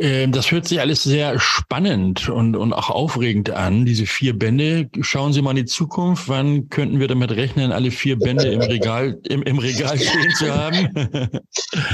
Ähm, 0.00 0.30
das 0.30 0.52
hört 0.52 0.68
sich 0.68 0.80
alles 0.80 1.02
sehr 1.02 1.40
spannend 1.40 2.28
und, 2.28 2.54
und 2.54 2.72
auch 2.72 2.88
aufregend 2.88 3.50
an, 3.50 3.84
diese 3.84 4.06
vier 4.06 4.38
Bände. 4.38 4.88
Schauen 5.00 5.32
Sie 5.32 5.42
mal 5.42 5.50
in 5.50 5.56
die 5.56 5.64
Zukunft. 5.64 6.28
Wann 6.28 6.68
könnten 6.68 7.00
wir 7.00 7.08
damit 7.08 7.32
rechnen, 7.32 7.72
alle 7.72 7.90
vier 7.90 8.16
Bände 8.16 8.46
im 8.46 8.60
Regal, 8.60 9.18
im, 9.28 9.42
im 9.42 9.58
Regal 9.58 9.98
stehen 9.98 10.34
zu 10.38 10.54
haben? 10.54 10.88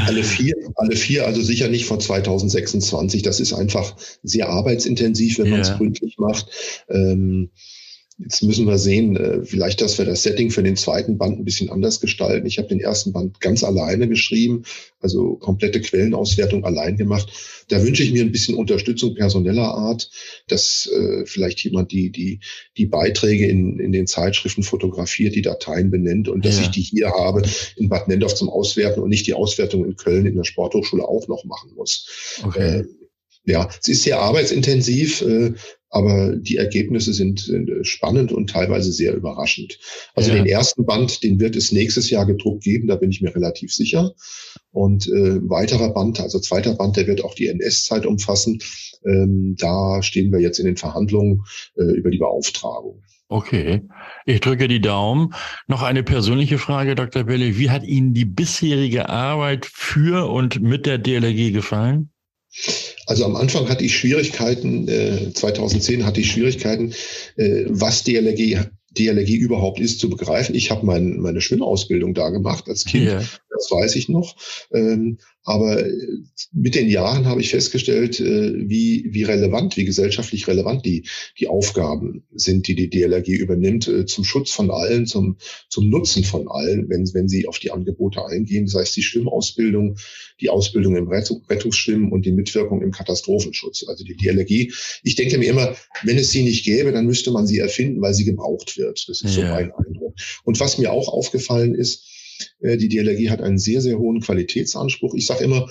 alle 0.06 0.22
vier, 0.22 0.54
alle 0.76 0.96
vier, 0.96 1.24
also 1.24 1.40
sicher 1.40 1.68
nicht 1.68 1.86
vor 1.86 1.98
2026. 1.98 3.22
Das 3.22 3.40
ist 3.40 3.54
einfach 3.54 3.96
sehr 4.22 4.50
arbeitsintensiv, 4.50 5.38
wenn 5.38 5.48
man 5.48 5.60
es 5.60 5.74
gründlich 5.74 6.18
macht. 6.18 6.46
Ähm, 6.90 7.48
Jetzt 8.16 8.44
müssen 8.44 8.66
wir 8.66 8.78
sehen, 8.78 9.16
äh, 9.16 9.44
vielleicht, 9.44 9.80
dass 9.80 9.98
wir 9.98 10.04
das 10.04 10.22
Setting 10.22 10.52
für 10.52 10.62
den 10.62 10.76
zweiten 10.76 11.18
Band 11.18 11.36
ein 11.36 11.44
bisschen 11.44 11.68
anders 11.70 12.00
gestalten. 12.00 12.46
Ich 12.46 12.58
habe 12.58 12.68
den 12.68 12.78
ersten 12.78 13.12
Band 13.12 13.40
ganz 13.40 13.64
alleine 13.64 14.08
geschrieben, 14.08 14.62
also 15.00 15.34
komplette 15.34 15.80
Quellenauswertung 15.80 16.64
allein 16.64 16.96
gemacht. 16.96 17.64
Da 17.68 17.82
wünsche 17.82 18.04
ich 18.04 18.12
mir 18.12 18.22
ein 18.22 18.30
bisschen 18.30 18.54
Unterstützung 18.54 19.16
personeller 19.16 19.74
Art, 19.74 20.10
dass 20.46 20.86
äh, 20.86 21.26
vielleicht 21.26 21.64
jemand 21.64 21.90
die, 21.90 22.10
die, 22.10 22.38
die 22.76 22.86
Beiträge 22.86 23.48
in, 23.48 23.80
in 23.80 23.90
den 23.90 24.06
Zeitschriften 24.06 24.62
fotografiert, 24.62 25.34
die 25.34 25.42
Dateien 25.42 25.90
benennt 25.90 26.28
und 26.28 26.44
dass 26.44 26.58
ja. 26.58 26.62
ich 26.62 26.70
die 26.70 26.82
hier 26.82 27.10
habe 27.10 27.42
in 27.74 27.88
Bad 27.88 28.06
Nendorf 28.06 28.36
zum 28.36 28.48
Auswerten 28.48 29.00
und 29.00 29.08
nicht 29.08 29.26
die 29.26 29.34
Auswertung 29.34 29.84
in 29.84 29.96
Köln 29.96 30.26
in 30.26 30.36
der 30.36 30.44
Sporthochschule 30.44 31.02
auch 31.02 31.26
noch 31.26 31.44
machen 31.44 31.72
muss. 31.74 32.38
Okay. 32.44 32.78
Äh, 32.78 32.84
ja, 33.46 33.68
es 33.80 33.88
ist 33.88 34.02
sehr 34.04 34.20
arbeitsintensiv, 34.20 35.20
äh, 35.22 35.52
aber 35.94 36.34
die 36.34 36.56
Ergebnisse 36.56 37.12
sind, 37.12 37.38
sind 37.38 37.70
spannend 37.86 38.32
und 38.32 38.50
teilweise 38.50 38.90
sehr 38.90 39.14
überraschend. 39.14 39.78
Also 40.14 40.30
ja. 40.30 40.36
den 40.36 40.46
ersten 40.46 40.84
Band, 40.84 41.22
den 41.22 41.38
wird 41.38 41.54
es 41.54 41.70
nächstes 41.70 42.10
Jahr 42.10 42.26
gedruckt 42.26 42.64
geben, 42.64 42.88
da 42.88 42.96
bin 42.96 43.10
ich 43.10 43.20
mir 43.20 43.32
relativ 43.32 43.72
sicher. 43.72 44.12
Und 44.72 45.06
äh, 45.06 45.48
weiterer 45.48 45.94
Band, 45.94 46.20
also 46.20 46.40
zweiter 46.40 46.74
Band, 46.74 46.96
der 46.96 47.06
wird 47.06 47.22
auch 47.22 47.34
die 47.34 47.46
NS-Zeit 47.46 48.06
umfassen. 48.06 48.58
Ähm, 49.06 49.54
da 49.56 50.02
stehen 50.02 50.32
wir 50.32 50.40
jetzt 50.40 50.58
in 50.58 50.66
den 50.66 50.76
Verhandlungen 50.76 51.44
äh, 51.76 51.84
über 51.84 52.10
die 52.10 52.18
Beauftragung. 52.18 53.00
Okay, 53.28 53.82
ich 54.26 54.40
drücke 54.40 54.66
die 54.66 54.80
Daumen. 54.80 55.32
Noch 55.68 55.82
eine 55.82 56.02
persönliche 56.02 56.58
Frage, 56.58 56.96
Dr. 56.96 57.22
Belli. 57.22 57.56
Wie 57.56 57.70
hat 57.70 57.84
Ihnen 57.84 58.14
die 58.14 58.24
bisherige 58.24 59.08
Arbeit 59.08 59.64
für 59.66 60.28
und 60.28 60.60
mit 60.60 60.86
der 60.86 60.98
DLRG 60.98 61.52
gefallen? 61.52 62.10
Also 63.06 63.24
am 63.24 63.36
Anfang 63.36 63.68
hatte 63.68 63.84
ich 63.84 63.96
Schwierigkeiten, 63.96 64.88
äh, 64.88 65.32
2010 65.32 66.06
hatte 66.06 66.20
ich 66.20 66.30
Schwierigkeiten, 66.30 66.92
äh, 67.36 67.64
was 67.68 68.02
DLRG, 68.02 68.66
DLRG 68.96 69.30
überhaupt 69.36 69.80
ist, 69.80 70.00
zu 70.00 70.08
begreifen. 70.08 70.54
Ich 70.54 70.70
habe 70.70 70.86
mein, 70.86 71.18
meine 71.18 71.40
Schwimmausbildung 71.40 72.14
da 72.14 72.30
gemacht 72.30 72.68
als 72.68 72.84
Kind, 72.84 73.06
yeah. 73.06 73.24
das 73.50 73.70
weiß 73.70 73.96
ich 73.96 74.08
noch. 74.08 74.36
Ähm, 74.72 75.18
aber 75.44 75.86
äh, 75.86 75.92
mit 76.52 76.74
den 76.74 76.88
Jahren 76.88 77.26
habe 77.26 77.42
ich 77.42 77.50
festgestellt, 77.50 78.18
äh, 78.18 78.54
wie, 78.68 79.08
wie 79.10 79.24
relevant, 79.24 79.76
wie 79.76 79.84
gesellschaftlich 79.84 80.48
relevant 80.48 80.84
die, 80.86 81.06
die 81.38 81.48
Aufgaben 81.48 82.24
sind, 82.34 82.66
die 82.66 82.74
die 82.74 82.88
DLRG 82.88 83.28
übernimmt, 83.28 83.86
äh, 83.86 84.06
zum 84.06 84.24
Schutz 84.24 84.50
von 84.50 84.70
allen, 84.70 85.06
zum, 85.06 85.36
zum 85.68 85.90
Nutzen 85.90 86.24
von 86.24 86.48
allen, 86.48 86.88
wenn, 86.88 87.04
wenn 87.12 87.28
sie 87.28 87.46
auf 87.46 87.58
die 87.58 87.70
Angebote 87.70 88.24
eingehen. 88.24 88.64
Das 88.64 88.74
heißt, 88.74 88.96
die 88.96 89.02
Schwimmausbildung, 89.02 89.96
die 90.40 90.48
Ausbildung 90.48 90.96
im 90.96 91.08
Rettungsschwimmen 91.08 92.10
und 92.10 92.24
die 92.24 92.32
Mitwirkung 92.32 92.80
im 92.82 92.90
Katastrophenschutz. 92.90 93.84
Also 93.86 94.02
die 94.02 94.16
DLRG. 94.16 94.72
Ich 95.02 95.14
denke 95.14 95.36
mir 95.36 95.50
immer, 95.50 95.76
wenn 96.04 96.16
es 96.16 96.30
sie 96.30 96.42
nicht 96.42 96.64
gäbe, 96.64 96.90
dann 96.90 97.06
müsste 97.06 97.30
man 97.30 97.46
sie 97.46 97.58
erfinden, 97.58 98.00
weil 98.00 98.14
sie 98.14 98.24
gebraucht 98.24 98.78
wird. 98.78 99.04
Das 99.08 99.20
ist 99.20 99.36
ja. 99.36 99.42
so 99.42 99.42
mein 99.42 99.72
Eindruck. 99.72 100.14
Und 100.44 100.58
was 100.58 100.78
mir 100.78 100.90
auch 100.90 101.08
aufgefallen 101.08 101.74
ist, 101.74 102.13
die 102.60 102.88
DLRG 102.88 103.30
hat 103.30 103.42
einen 103.42 103.58
sehr, 103.58 103.80
sehr 103.80 103.98
hohen 103.98 104.20
Qualitätsanspruch. 104.20 105.14
Ich 105.14 105.26
sage 105.26 105.44
immer, 105.44 105.68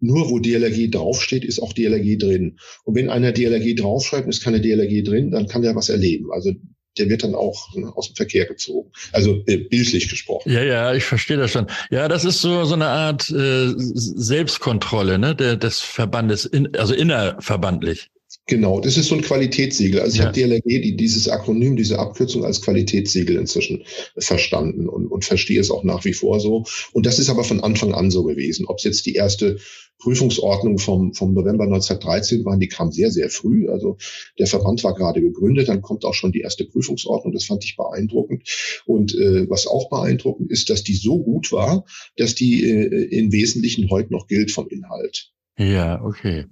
nur 0.00 0.30
wo 0.30 0.38
DLRG 0.38 0.90
draufsteht, 0.90 1.44
ist 1.44 1.60
auch 1.60 1.72
DLRG 1.72 2.18
drin. 2.18 2.58
Und 2.84 2.94
wenn 2.94 3.08
einer 3.08 3.32
DLRG 3.32 3.76
draufschreibt 3.76 4.28
ist 4.28 4.42
keine 4.42 4.60
DLRG 4.60 5.04
drin, 5.04 5.30
dann 5.30 5.48
kann 5.48 5.62
der 5.62 5.74
was 5.74 5.88
erleben. 5.88 6.30
Also 6.32 6.52
der 6.98 7.08
wird 7.08 7.22
dann 7.22 7.34
auch 7.34 7.74
ne, 7.74 7.92
aus 7.94 8.08
dem 8.08 8.16
Verkehr 8.16 8.46
gezogen. 8.46 8.90
Also 9.12 9.42
äh, 9.46 9.58
bildlich 9.58 10.08
gesprochen. 10.08 10.50
Ja, 10.50 10.62
ja, 10.62 10.94
ich 10.94 11.04
verstehe 11.04 11.36
das 11.36 11.50
schon. 11.50 11.66
Ja, 11.90 12.08
das 12.08 12.24
ist 12.24 12.40
so 12.40 12.64
so 12.64 12.74
eine 12.74 12.86
Art 12.86 13.30
äh, 13.30 13.72
Selbstkontrolle 13.76 15.18
ne, 15.18 15.34
der, 15.34 15.56
des 15.56 15.80
Verbandes, 15.80 16.44
in, 16.44 16.74
also 16.76 16.94
innerverbandlich. 16.94 18.10
Genau, 18.48 18.78
das 18.78 18.96
ist 18.96 19.08
so 19.08 19.16
ein 19.16 19.22
Qualitätssiegel. 19.22 20.00
Also 20.00 20.14
ich 20.14 20.18
ja. 20.20 20.26
habe 20.26 20.34
DLRG, 20.34 20.80
die, 20.80 20.96
dieses 20.96 21.28
Akronym, 21.28 21.74
diese 21.74 21.98
Abkürzung 21.98 22.44
als 22.44 22.62
Qualitätssiegel 22.62 23.36
inzwischen 23.36 23.84
verstanden 24.16 24.88
und, 24.88 25.08
und 25.08 25.24
verstehe 25.24 25.60
es 25.60 25.72
auch 25.72 25.82
nach 25.82 26.04
wie 26.04 26.12
vor 26.12 26.38
so. 26.38 26.64
Und 26.92 27.06
das 27.06 27.18
ist 27.18 27.28
aber 27.28 27.42
von 27.42 27.60
Anfang 27.60 27.92
an 27.92 28.12
so 28.12 28.22
gewesen. 28.22 28.66
Ob 28.66 28.78
es 28.78 28.84
jetzt 28.84 29.06
die 29.06 29.14
erste 29.14 29.58
Prüfungsordnung 29.98 30.78
vom, 30.78 31.12
vom 31.12 31.34
November 31.34 31.64
1913 31.64 32.44
waren, 32.44 32.60
die 32.60 32.68
kam 32.68 32.92
sehr, 32.92 33.10
sehr 33.10 33.30
früh. 33.30 33.68
Also 33.68 33.96
der 34.38 34.46
Verband 34.46 34.84
war 34.84 34.94
gerade 34.94 35.20
gegründet, 35.20 35.68
dann 35.68 35.82
kommt 35.82 36.04
auch 36.04 36.14
schon 36.14 36.30
die 36.30 36.42
erste 36.42 36.64
Prüfungsordnung. 36.66 37.32
Das 37.32 37.46
fand 37.46 37.64
ich 37.64 37.76
beeindruckend. 37.76 38.48
Und 38.86 39.12
äh, 39.16 39.50
was 39.50 39.66
auch 39.66 39.88
beeindruckend 39.88 40.52
ist, 40.52 40.70
dass 40.70 40.84
die 40.84 40.94
so 40.94 41.20
gut 41.20 41.50
war, 41.50 41.84
dass 42.16 42.36
die 42.36 42.62
äh, 42.62 43.18
im 43.18 43.32
Wesentlichen 43.32 43.90
heute 43.90 44.12
noch 44.12 44.28
gilt 44.28 44.52
vom 44.52 44.68
Inhalt. 44.68 45.32
Ja, 45.58 46.02
okay. 46.02 46.46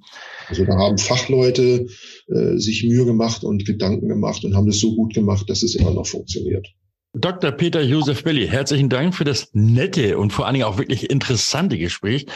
Also 0.49 0.65
da 0.65 0.77
haben 0.77 0.99
Fachleute 0.99 1.87
äh, 2.29 2.57
sich 2.57 2.85
Mühe 2.85 3.05
gemacht 3.05 3.45
und 3.45 3.67
Gedanken 3.67 4.09
gemacht 4.09 4.45
und 4.45 4.57
haben 4.57 4.67
das 4.67 4.79
so 4.79 4.95
gut 4.95 5.15
gemacht, 5.15 5.51
dass 5.51 5.63
es 5.63 5.75
immer 5.75 5.91
noch 5.91 6.07
funktioniert. 6.07 6.67
Dr. 7.17 7.53
Peter 7.53 7.81
Josef 7.81 8.25
Belli, 8.25 8.49
herzlichen 8.49 8.89
Dank 8.89 9.15
für 9.15 9.23
das 9.23 9.51
nette 9.53 10.19
und 10.19 10.33
vor 10.33 10.47
allen 10.47 10.55
Dingen 10.55 10.65
auch 10.65 10.79
wirklich 10.79 11.11
interessante 11.11 11.79
Gespräch. 11.79 12.27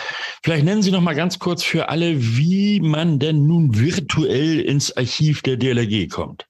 Vielleicht 0.44 0.64
nennen 0.64 0.82
Sie 0.82 0.92
noch 0.92 1.00
mal 1.00 1.14
ganz 1.14 1.40
kurz 1.40 1.64
für 1.64 1.88
alle, 1.88 2.36
wie 2.36 2.78
man 2.80 3.18
denn 3.18 3.44
nun 3.44 3.76
virtuell 3.76 4.60
ins 4.60 4.96
Archiv 4.96 5.42
der 5.42 5.56
DLRG 5.56 6.08
kommt. 6.08 6.46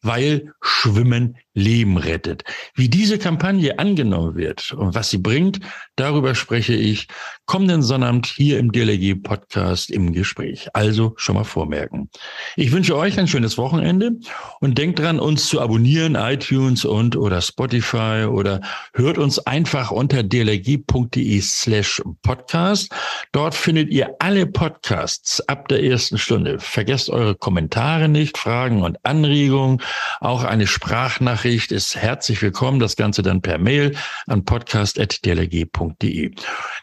weil 0.07 0.53
Schwimmen 0.61 1.37
Leben 1.57 1.97
rettet. 1.97 2.45
Wie 2.75 2.89
diese 2.89 3.19
Kampagne 3.19 3.79
angenommen 3.79 4.37
wird 4.37 4.73
und 4.73 4.95
was 4.95 5.09
sie 5.09 5.19
bringt, 5.19 5.59
darüber 5.97 6.35
spreche 6.35 6.75
ich 6.75 7.09
kommenden 7.47 7.83
Sonnabend 7.83 8.27
hier 8.27 8.59
im 8.59 8.73
DLRG 8.73 9.23
Podcast 9.23 9.91
im 9.91 10.13
Gespräch. 10.13 10.69
Also 10.75 11.15
schon 11.17 11.35
mal 11.35 11.45
vormerken. 11.45 12.11
Ich 12.57 12.73
wünsche 12.73 12.95
euch 12.95 13.19
ein 13.19 13.27
schönes 13.27 13.57
Wochenende 13.57 14.13
und 14.61 14.77
denkt 14.77 14.99
dran, 14.99 15.19
uns 15.19 15.49
zu 15.49 15.61
abonnieren, 15.61 16.15
iTunes 16.15 16.85
und 16.85 17.17
oder 17.17 17.41
Spotify 17.41 18.27
oder 18.31 18.61
hört 18.93 19.17
uns 19.17 19.39
einfach 19.39 19.91
unter 19.91 20.23
dlrg.de 20.23 21.41
slash 21.41 22.03
podcast. 22.23 22.93
Dort 23.33 23.55
findet 23.55 23.89
ihr 23.89 24.15
alle 24.19 24.47
Podcasts 24.47 25.41
ab 25.49 25.69
der 25.69 25.83
ersten 25.83 26.19
Stunde. 26.19 26.59
Vergesst 26.59 27.09
eure 27.09 27.35
Kommentare 27.35 28.11
nicht, 28.11 28.37
Fragen 28.37 28.83
und 28.83 28.99
Anregungen, 29.05 29.81
auch 30.21 30.45
eine 30.45 30.67
Sprachnachricht 30.67 31.37
Nachricht 31.47 31.71
ist 31.71 31.97
herzlich 31.97 32.41
willkommen. 32.43 32.81
Das 32.81 32.97
Ganze 32.97 33.23
dann 33.23 33.41
per 33.41 33.59
Mail 33.59 33.95
an 34.27 34.45
podcast.dlg.de. 34.45 36.31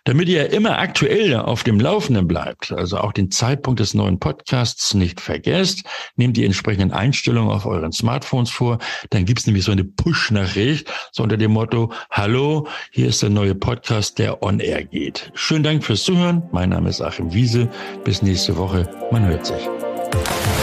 Damit 0.03 0.29
ihr 0.29 0.51
immer 0.51 0.77
aktuell 0.79 1.35
auf 1.35 1.63
dem 1.63 1.79
Laufenden 1.79 2.27
bleibt, 2.27 2.71
also 2.71 2.97
auch 2.97 3.11
den 3.11 3.31
Zeitpunkt 3.31 3.79
des 3.79 3.93
neuen 3.93 4.19
Podcasts 4.19 4.93
nicht 4.93 5.19
vergesst, 5.19 5.83
nehmt 6.15 6.37
die 6.37 6.45
entsprechenden 6.45 6.91
Einstellungen 6.91 7.51
auf 7.51 7.65
euren 7.65 7.91
Smartphones 7.91 8.51
vor. 8.51 8.79
Dann 9.09 9.25
gibt's 9.25 9.45
nämlich 9.45 9.63
so 9.63 9.71
eine 9.71 9.83
Push-Nachricht, 9.83 10.91
so 11.11 11.23
unter 11.23 11.37
dem 11.37 11.51
Motto, 11.51 11.91
hallo, 12.09 12.67
hier 12.91 13.07
ist 13.07 13.21
der 13.21 13.29
neue 13.29 13.55
Podcast, 13.55 14.19
der 14.19 14.43
on 14.43 14.59
air 14.59 14.83
geht. 14.83 15.31
Schönen 15.33 15.63
Dank 15.63 15.83
fürs 15.83 16.03
Zuhören. 16.03 16.43
Mein 16.51 16.69
Name 16.69 16.89
ist 16.89 17.01
Achim 17.01 17.33
Wiese. 17.33 17.69
Bis 18.03 18.21
nächste 18.21 18.55
Woche. 18.55 18.89
Man 19.11 19.25
hört 19.25 19.45
sich. 19.45 20.62